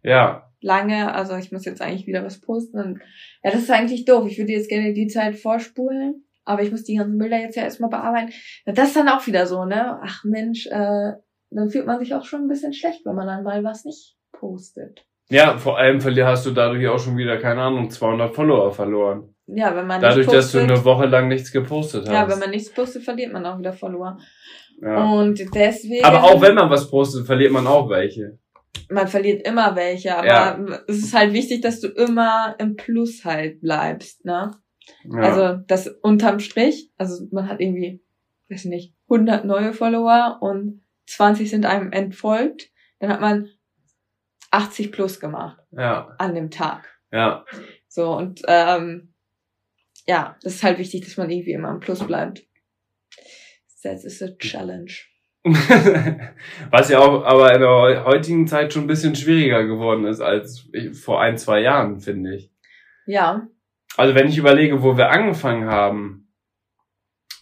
[0.03, 2.79] Ja, lange, also ich muss jetzt eigentlich wieder was posten.
[2.79, 3.01] Und,
[3.43, 4.27] ja, das ist eigentlich doof.
[4.27, 7.65] Ich würde jetzt gerne die Zeit vorspulen, aber ich muss die ganzen Bilder jetzt ja
[7.65, 8.33] erstmal bearbeiten.
[8.67, 9.99] Ja, das ist dann auch wieder so, ne?
[10.03, 11.13] Ach Mensch, äh,
[11.51, 14.17] dann fühlt man sich auch schon ein bisschen schlecht, wenn man dann mal was nicht
[14.33, 15.05] postet.
[15.29, 19.35] Ja, vor allem hast du dadurch auch schon wieder, keine Ahnung, 200 Follower verloren.
[19.47, 20.77] Ja, wenn man Dadurch, nicht dass du postet.
[20.77, 22.13] eine Woche lang nichts gepostet hast.
[22.13, 24.19] ja, wenn man nichts postet, verliert man auch wieder Follower.
[24.81, 25.11] Ja.
[25.11, 26.05] Und deswegen.
[26.05, 28.39] Aber auch wenn man was postet, verliert man auch welche.
[28.89, 30.59] Man verliert immer welche, aber Ja.
[30.89, 34.51] es ist halt wichtig, dass du immer im Plus halt bleibst, ne?
[35.05, 35.21] Ja.
[35.21, 38.03] Also das unterm Strich, also man hat irgendwie,
[38.49, 42.71] weiß ich nicht, 100 neue Follower und 20 sind einem entfolgt.
[42.99, 43.49] Dann hat man
[44.51, 46.89] 80 plus gemacht Ja, an dem Tag.
[47.11, 47.45] ja.
[47.89, 49.13] So, und ähm,
[50.07, 52.43] ja, das ist halt wichtig, dass man irgendwie immer am Plus bleibt.
[53.83, 54.93] Das ist a challenge.
[56.71, 60.69] Was ja auch aber in der heutigen Zeit schon ein bisschen schwieriger geworden ist als
[60.93, 62.51] vor ein, zwei Jahren, finde ich.
[63.07, 63.49] Ja,
[63.97, 66.23] Also wenn ich überlege, wo wir angefangen haben,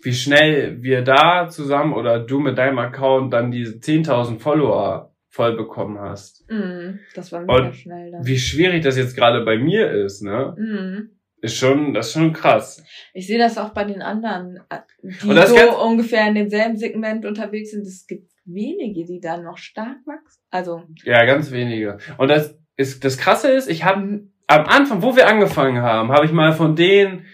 [0.03, 5.57] wie schnell wir da zusammen oder du mit deinem Account dann diese 10.000 Follower voll
[5.57, 6.51] bekommen hast.
[6.51, 8.27] mm, das war mega Und schnell dann.
[8.27, 10.55] Wie schwierig das jetzt gerade bei mir ist, ne?
[10.57, 11.20] Mm.
[11.43, 12.85] Ist schon, das ist schon krass.
[13.15, 17.71] Ich sehe das auch bei den anderen, äh, die so ungefähr in demselben Segment unterwegs
[17.71, 17.87] sind.
[17.87, 20.43] Es gibt wenige, die da noch stark wachsen.
[20.51, 21.99] Also, Ja, ganz wenige.
[22.19, 26.27] Und das ist, das krasse ist, ich habe am Anfang, wo wir angefangen haben, habe
[26.27, 27.27] ich mal von denen,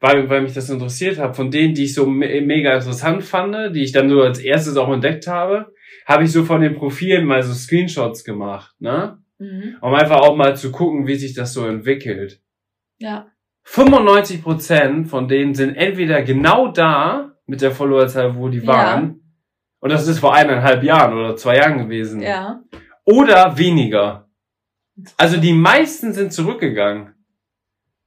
[0.00, 3.76] weil, weil mich das interessiert hat, von denen, die ich so me mega interessant fand,
[3.76, 5.72] die ich dann so als erstes auch entdeckt habe,
[6.06, 9.18] habe ich so von den Profilen mal so Screenshots gemacht, ne?
[9.38, 9.76] mhm.
[9.80, 12.40] Um einfach auch mal zu gucken, wie sich das so entwickelt.
[12.98, 13.31] ja,
[13.66, 18.66] 95% von denen sind entweder genau da mit der Followerzahl, wo die Ja.
[18.66, 19.20] waren,
[19.80, 22.60] und das ist vor eineinhalb Jahren oder zwei Jahren gewesen, ja,
[23.04, 24.28] oder weniger.
[25.16, 27.14] Also die meisten sind zurückgegangen.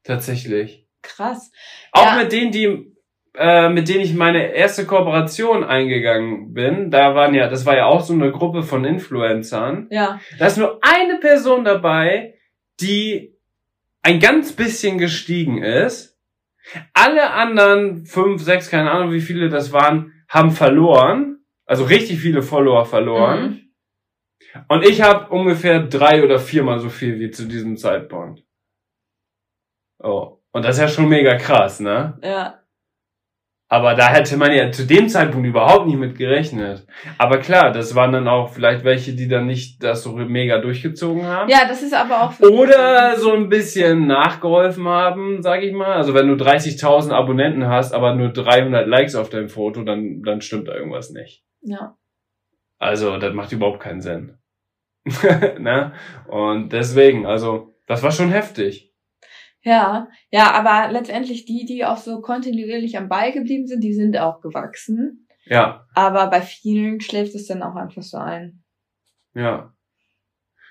[0.04, 0.84] Tatsächlich.
[1.02, 1.52] krass.
[1.92, 2.24] Auch Ja.
[2.24, 2.92] mit denen, die,
[3.36, 7.86] äh, mit denen ich meine erste Kooperation eingegangen bin, da waren ja, das war ja
[7.86, 9.88] auch so eine Gruppe von Influencern.
[9.92, 12.34] Ja, Da ist nur eine Person dabei,
[12.82, 13.35] die
[14.06, 16.16] ein ganz bisschen gestiegen ist.
[16.94, 21.40] Alle anderen fünf, sechs, keine Ahnung, wie viele das waren, haben verloren.
[21.66, 23.42] Also richtig viele Follower verloren.
[24.54, 24.64] Mhm.
[24.68, 28.44] Und ich habe ungefähr drei oder viermal so viel wie zu diesem Zeitpunkt.
[29.98, 30.38] Oh.
[30.52, 32.20] Und das ist ja schon mega krass, ne?
[32.24, 32.64] ja,
[33.68, 36.86] Aber da hätte man ja zu dem Zeitpunkt überhaupt nicht mit gerechnet.
[37.18, 41.26] Aber klar, das waren dann auch vielleicht welche, die dann nicht das so mega durchgezogen
[41.26, 41.50] haben.
[41.50, 42.40] ja, das ist aber auch.
[42.42, 45.94] Oder so ein bisschen nachgeholfen haben, sag ich mal.
[45.94, 50.42] Also wenn du 30.000 Abonnenten hast, aber nur 300 Likes auf deinem Foto, dann, dann
[50.42, 51.44] stimmt da irgendwas nicht.
[51.62, 51.98] Ja,
[52.78, 54.38] Also, das macht überhaupt keinen Sinn.
[55.60, 55.94] ne?
[56.28, 58.94] Und deswegen, also, das war schon heftig.
[59.66, 64.18] Ja, ja, aber letztendlich die, die auch so kontinuierlich am Ball geblieben sind, die sind
[64.18, 65.28] auch gewachsen.
[65.46, 68.64] Ja, Aber bei vielen schläft es dann auch einfach so ein.
[69.34, 69.72] ja.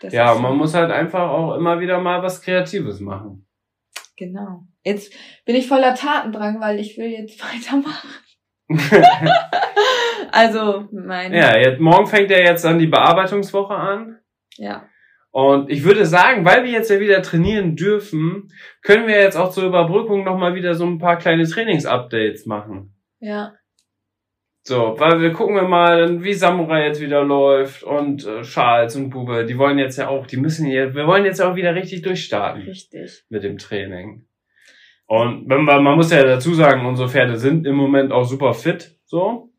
[0.01, 3.47] Das Ja, man muss halt einfach auch immer wieder mal was Kreatives machen.
[4.17, 4.65] Genau.
[4.83, 5.15] Jetzt
[5.45, 8.11] bin ich voller Tatendrang, weil ich will jetzt weitermachen.
[10.33, 11.33] Also, mein.
[11.33, 14.19] ja, jetzt, morgen fängt ja jetzt dann die Bearbeitungswoche an.
[14.57, 14.89] Ja.
[15.35, 19.51] Und ich würde sagen, weil wir jetzt ja wieder trainieren dürfen, können wir jetzt auch
[19.51, 22.95] zur Überbrückung nochmal wieder so ein paar kleine Trainingsupdates machen.
[23.19, 23.53] Ja.
[24.63, 29.11] So, weil wir gucken wir mal, wie Samurai jetzt wieder läuft und äh, Charles und
[29.11, 32.03] Bube, die wollen jetzt ja auch, die müssen ja, wir wollen jetzt auch wieder richtig
[32.03, 33.25] durchstarten Richtig.
[33.29, 34.29] mit dem Training.
[35.07, 38.55] Und wenn man, man muss ja dazu sagen, unsere Pferde sind im Moment auch super
[38.55, 39.51] fit, so.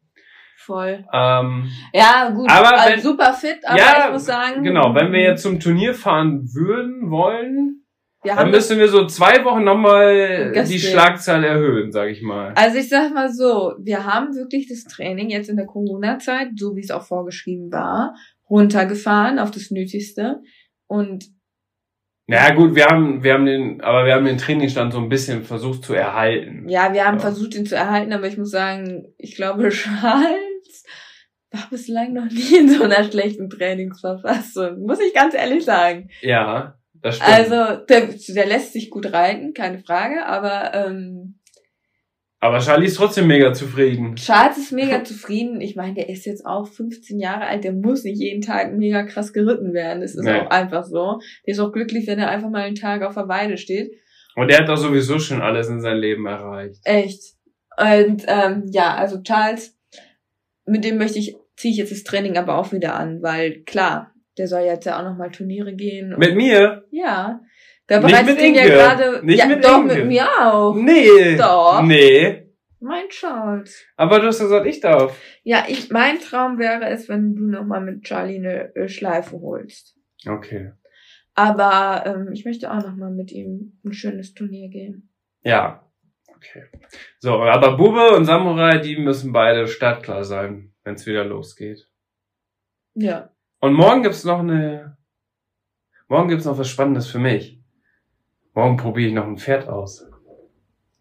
[0.66, 1.05] Voll.
[1.13, 2.49] Ähm, Ja, gut.
[2.49, 4.63] Aber also wenn- super fit, aber Ja, ich muss sagen.
[4.63, 7.84] genau, wenn wir jetzt zum Turnier fahren würden, wollen,
[8.24, 10.80] Wir dann müssen wir so zwei Wochen nochmal die.
[10.80, 12.53] Schlagzahl erhöhen, sag ich mal.
[12.55, 16.76] also ich sag mal so, wir haben wirklich das Training jetzt in der Corona-Zeit, so
[16.76, 18.16] wie es auch vorgeschrieben war,
[18.49, 20.41] runtergefahren auf das Nötigste.
[20.88, 21.26] Und
[22.28, 25.43] Ja gut, wir haben, wir haben den, aber wir haben den Trainingsstand so ein bisschen
[25.43, 26.68] versucht zu erhalten.
[26.68, 27.22] ja, wir haben Ja.
[27.22, 30.54] versucht, ihn zu erhalten, aber ich muss sagen, ich glaube, Charles
[31.55, 34.79] war bislang noch nie in so einer schlechten Trainingsverfassung.
[34.81, 36.09] Muss ich ganz ehrlich sagen.
[36.21, 37.31] Ja, das stimmt.
[37.31, 41.39] Also, der, der lässt sich gut reiten, keine Frage, aber ähm,
[42.41, 44.15] aber Charlie ist trotzdem mega zufrieden.
[44.17, 45.61] Charles ist mega zufrieden.
[45.61, 49.01] Ich meine, der ist jetzt auch 15 Jahre alt, der muss nicht jeden Tag mega
[49.03, 50.01] krass geritten werden.
[50.01, 50.41] Das ist Nee.
[50.41, 51.19] auch einfach so.
[51.47, 53.93] Der ist auch glücklich, wenn er einfach mal einen Tag auf der Weide steht.
[54.35, 56.81] Und er hat doch sowieso schon alles in seinem Leben erreicht.
[56.83, 57.33] Echt.
[57.77, 59.75] Und ähm, ja, also Charles,
[60.67, 64.13] mit dem möchte ich, ziehe ich jetzt das Training aber auch wieder an, weil klar,
[64.37, 66.15] der soll jetzt ja auch nochmal Turniere gehen.
[66.17, 66.85] Mit mir?
[66.91, 67.41] Ja.
[67.87, 69.25] Da Nicht bereitet mit den ja gerade.
[69.25, 69.93] Nicht ja, mit doch, Inge.
[69.93, 70.75] mit mir auch.
[70.75, 71.37] Nee.
[71.37, 71.81] Doch.
[71.83, 72.45] Nee.
[72.79, 73.85] Mein Charles.
[73.95, 75.19] Aber du hast gesagt, ich darf.
[75.43, 79.95] Ja, ich, mein Traum wäre es, wenn du nochmal mit Charlie eine äh, Schleife holst.
[80.27, 80.71] Okay.
[81.35, 85.11] Aber ähm, ich möchte auch nochmal mit ihm ein schönes Turnier gehen.
[85.43, 85.89] Ja.
[86.35, 86.65] Okay.
[87.19, 91.89] So, aber Bube und Samurai, die müssen beide startklar sein, wenn es wieder losgeht.
[92.93, 93.36] Ja.
[93.59, 94.97] Und morgen gibt's noch eine.
[96.07, 97.59] Morgen gibt's noch was Spannendes für mich.
[98.53, 100.05] Morgen probiere ich noch ein Pferd aus.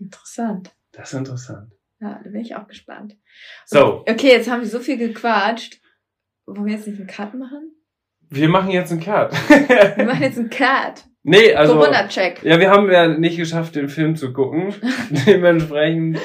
[0.00, 0.74] Interessant.
[0.90, 1.72] Das ist interessant.
[2.00, 3.16] Ja, da bin ich auch gespannt.
[3.66, 5.80] So, Okay, jetzt haben wir so viel gequatscht.
[6.46, 7.74] Wollen wir jetzt nicht einen Cut machen?
[8.28, 9.32] Wir machen jetzt einen Cut.
[9.32, 11.04] Wir machen jetzt einen Cut.
[11.24, 11.74] Nee, also.
[11.74, 12.42] Corona-Check.
[12.44, 14.74] Ja, wir haben ja nicht geschafft, den Film zu gucken.
[15.26, 16.18] Dementsprechend.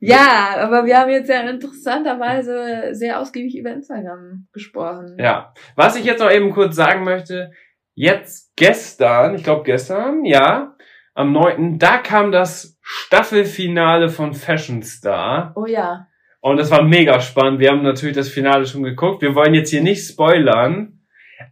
[0.00, 5.16] Ja, aber wir haben jetzt ja interessanterweise sehr ausgiebig über Instagram gesprochen.
[5.18, 5.52] Ja.
[5.74, 7.50] Was ich jetzt noch eben kurz sagen möchte,
[7.94, 10.76] jetzt gestern, ich glaube gestern, ja,
[11.14, 15.52] am 9., da kam das Staffelfinale von Fashion Star.
[15.56, 16.06] Oh ja.
[16.40, 17.58] Und es war mega spannend.
[17.58, 19.22] Wir haben natürlich das Finale schon geguckt.
[19.22, 21.00] Wir wollen jetzt hier nicht spoilern.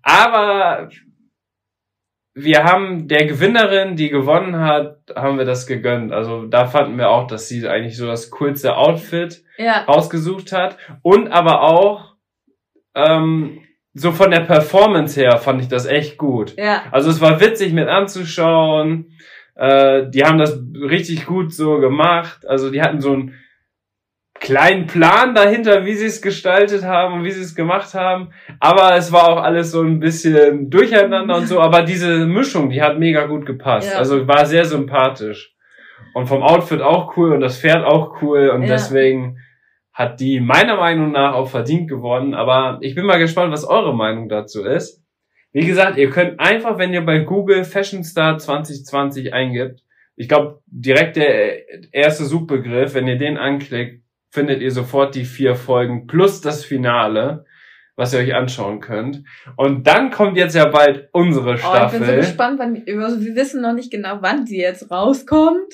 [0.02, 0.88] Aber
[2.34, 6.12] wir haben der Gewinnerin, die gewonnen hat, haben wir das gegönnt.
[6.12, 9.84] Also da fanden wir auch, dass sie eigentlich so das coolste Outfit Ja.
[9.84, 10.76] rausgesucht hat.
[11.02, 12.14] Und aber auch
[12.96, 13.60] ähm,
[13.92, 16.56] so von der Performance her fand ich das echt gut.
[16.58, 16.82] Ja.
[16.90, 19.12] Also es war witzig mit anzuschauen.
[19.54, 22.44] Äh, die haben das richtig gut so gemacht.
[22.48, 23.34] Also die hatten so einen
[24.40, 28.30] kleinen Plan dahinter, wie sie es gestaltet haben und wie sie es gemacht haben.
[28.60, 31.60] Aber es war auch alles so ein bisschen durcheinander und so.
[31.60, 33.92] Aber diese Mischung, die hat mega gut gepasst.
[33.92, 33.98] Ja.
[33.98, 35.54] Also war sehr sympathisch.
[36.12, 38.50] Und vom Outfit auch cool und das Pferd auch cool.
[38.50, 38.68] Und Ja.
[38.68, 39.38] deswegen
[39.92, 42.34] hat die meiner Meinung nach auch verdient gewonnen.
[42.34, 45.02] Aber ich bin mal gespannt, was eure Meinung dazu ist.
[45.52, 49.80] Wie gesagt, ihr könnt einfach, wenn ihr bei Google Fashion Star 2020 eingibt,
[50.16, 54.03] ich glaube, direkt der erste Suchbegriff, wenn ihr den anklickt,
[54.34, 57.44] findet ihr sofort die vier Folgen plus das Finale,
[57.96, 59.22] was ihr euch anschauen könnt.
[59.56, 61.68] Und dann kommt jetzt ja bald unsere Oh, ich bin so
[62.04, 62.16] Staffel.
[62.16, 65.72] gespannt, wann, also wir wissen noch nicht genau, wann die jetzt rauskommt,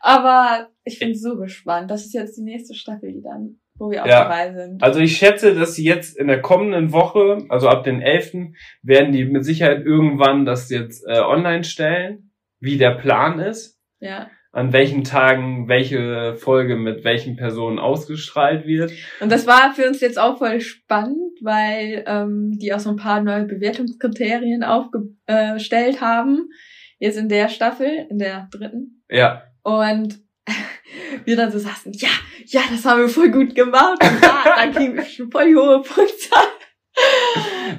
[0.00, 1.90] aber ich bin so gespannt.
[1.90, 4.24] Das ist jetzt die nächste Staffel, die dann, wo wir auch Ja.
[4.24, 4.82] dabei sind.
[4.82, 8.52] also ich schätze, dass sie jetzt in der kommenden Woche, also ab den 11.,
[8.82, 13.80] werden die mit Sicherheit irgendwann das jetzt äh, online stellen, wie der Plan ist.
[14.00, 14.28] Ja.
[14.52, 18.92] An welchen Tagen welche Folge mit welchen Personen ausgestrahlt wird.
[19.20, 22.96] Und das war für uns jetzt auch voll spannend, weil ähm, die auch so ein
[22.96, 26.50] paar neue Bewertungskriterien aufgestellt haben.
[26.98, 29.02] Jetzt in der Staffel, in der dritten.
[29.10, 30.20] Ja, Und
[31.24, 32.10] wir dann so saßen, ja,
[32.46, 33.98] ja, das haben wir voll gut gemacht.
[34.02, 36.42] Und da, da kriegen wir schon voll die hohe Punktzahl.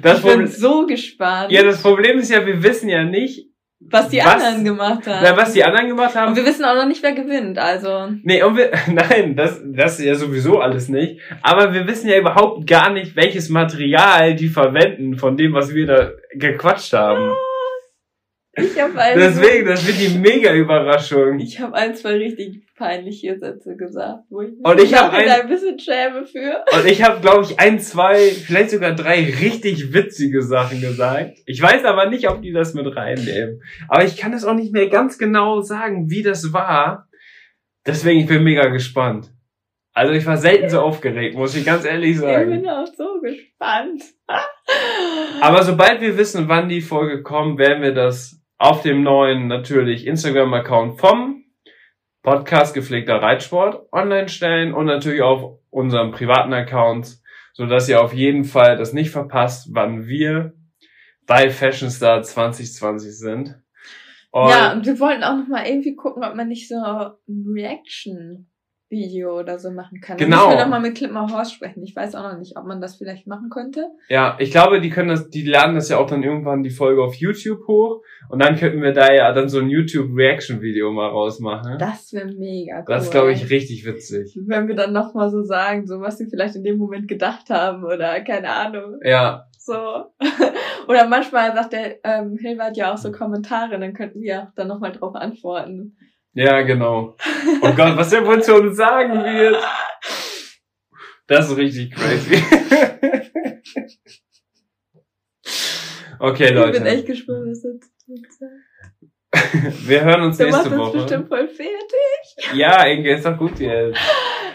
[0.02, 3.43] das, Ich bin Problem, so gespannt, ja, das Problem ist ja, wir wissen ja nicht,
[3.90, 5.20] was die was- anderen gemacht haben.
[5.22, 6.36] na, was die anderen gemacht Und haben.
[6.36, 7.58] wir wissen auch noch nicht, wer gewinnt.
[7.58, 11.20] Also, Nee, und wir, nein, das, das ist ja sowieso alles nicht.
[11.42, 15.86] Aber wir wissen ja überhaupt gar nicht, welches Material die verwenden von dem, was wir
[15.86, 17.32] da gequatscht haben.
[18.56, 21.38] Ich habe also, Deswegen, das wird die mega Überraschung.
[21.38, 25.48] ich habe ein, zwei richtig peinliche Sätze gesagt, wo ich Und ich hab ein- ein
[25.48, 26.64] bisschen schäme für.
[26.76, 31.38] Und ich habe, glaube ich, ein, zwei, vielleicht sogar drei richtig witzige Sachen gesagt.
[31.46, 33.62] Ich weiß aber nicht, ob die das mit reinnehmen.
[33.88, 37.08] Aber ich kann es auch nicht mehr ganz genau sagen, wie das war.
[37.86, 39.30] Deswegen, ich bin mega gespannt.
[39.96, 42.50] Also ich war selten so aufgeregt, muss ich ganz ehrlich Ich sagen.
[42.50, 44.02] bin auch so gespannt.
[45.40, 50.06] Aber sobald wir wissen, wann die Folge kommt, werden wir das auf dem neuen natürlich
[50.06, 51.44] Instagram-Account vom
[52.22, 57.18] Podcast gepflegter Reitsport online stellen und natürlich auf unserem privaten Account,
[57.52, 60.54] so dass ihr auf jeden Fall das nicht verpasst, wann wir
[61.26, 63.60] bei Fashion Star 2020 sind.
[64.30, 67.20] Und ja, und wir wollten auch noch mal irgendwie gucken, ob man nicht so ein
[68.94, 70.16] Reaction-Video oder so machen kann.
[70.16, 70.46] Genau.
[70.46, 71.82] müssen wir noch mal mit Clipmore Horse sprechen.
[71.82, 73.88] Ich weiß auch noch nicht, ob man das vielleicht machen könnte.
[74.08, 77.02] ja, ich glaube, die können das, die laden das ja auch dann irgendwann die Folge
[77.02, 80.90] auf YouTube hoch und dann könnten wir da ja dann so ein YouTube Reaction Video
[80.92, 81.78] mal rausmachen.
[81.78, 82.84] Das wäre mega cool.
[82.88, 84.38] Das ist, glaube ich, richtig witzig.
[84.46, 87.50] Wenn wir dann noch mal so sagen, so was sie vielleicht in dem Moment gedacht
[87.50, 88.98] haben oder keine Ahnung.
[89.02, 89.74] Ja, So.
[90.88, 94.68] Oder manchmal sagt der ähm, Hilbert ja auch so Kommentare, dann könnten wir auch dann
[94.68, 95.96] noch mal drauf antworten.
[96.34, 97.16] Ja, genau.
[97.62, 99.56] Oh Gott, was der wohl zu uns sagen wird.
[101.26, 102.42] Das ist richtig crazy.
[106.20, 107.04] Okay, Ich bin echt Leute.
[107.04, 109.86] gespannt, was er zu sagen.
[109.86, 110.98] Wir hören uns Du machst nächste das Woche.
[110.98, 112.54] bestimmt voll fertig.
[112.54, 113.98] Ja, Inge, ist doch gut jetzt.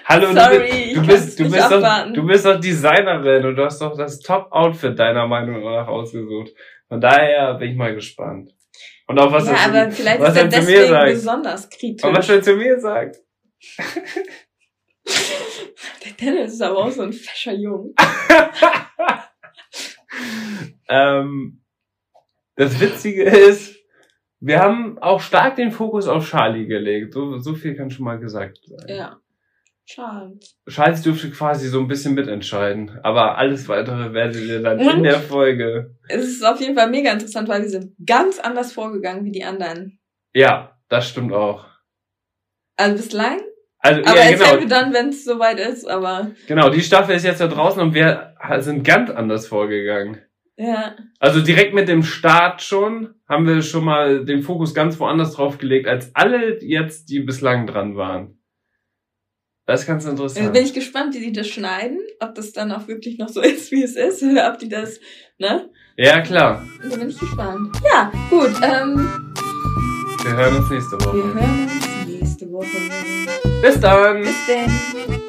[0.05, 3.65] Hallo, Sorry, du, bist, du bist, du bist doch, du bist doch Designerin und du
[3.65, 6.51] hast doch das Top-Outfit deiner Meinung nach ausgesucht.
[6.87, 8.51] Von daher bin ich mal gespannt.
[9.09, 10.89] Und auch was ja, er zu- aber vielleicht was ist er er zu mir deswegen
[10.91, 11.11] sagt.
[11.11, 12.03] besonders kritisch.
[12.03, 13.17] und was er zu mir sagt.
[16.05, 17.93] Der Dennis ist aber auch so ein fescher Jung.
[20.91, 21.61] Ähm,
[22.55, 23.77] das Witzige ist,
[24.39, 27.13] wir haben auch stark den Fokus auf Charlie gelegt.
[27.13, 28.87] So, so viel kann schon mal gesagt sein.
[28.87, 29.21] Ja.
[29.91, 30.37] Schade.
[30.69, 32.99] Charlie durfte quasi so ein bisschen mitentscheiden.
[33.01, 35.03] Aber alles weitere werdet ihr dann in Und?
[35.03, 35.95] der Folge.
[36.07, 39.43] Es ist auf jeden Fall mega interessant, weil wir sind ganz anders vorgegangen wie die
[39.43, 39.99] anderen.
[40.31, 41.65] Ja, das stimmt auch.
[42.77, 43.39] Also bislang.
[43.79, 44.69] Also, Aber ja, erzählen wir genau.
[44.69, 45.89] dann, wenn es soweit ist.
[45.89, 50.21] Aber Genau, die Staffel ist jetzt da draußen und wir sind ganz anders vorgegangen.
[50.55, 50.97] Ja.
[51.19, 55.57] Also direkt mit dem Start schon haben wir schon mal den Fokus ganz woanders drauf
[55.57, 58.38] gelegt, als alle jetzt, die bislang dran waren.
[59.69, 60.45] Das ist ganz interessant.
[60.45, 63.39] Jetzt bin ich gespannt, wie die das schneiden, ob das dann auch wirklich noch so
[63.53, 64.99] ist, wie es ist, oder ob die das,
[65.37, 65.69] ne?
[65.95, 66.65] Ja, klar.
[66.89, 67.77] Da bin ich gespannt.
[67.85, 69.07] Ja, gut, ähm,
[70.23, 71.33] Wir hören uns nächste wir Woche.
[71.35, 73.61] hören uns nächste Woche.
[73.61, 74.21] Bis dann.
[74.23, 75.28] Bis denn.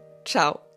[0.25, 0.70] ciao.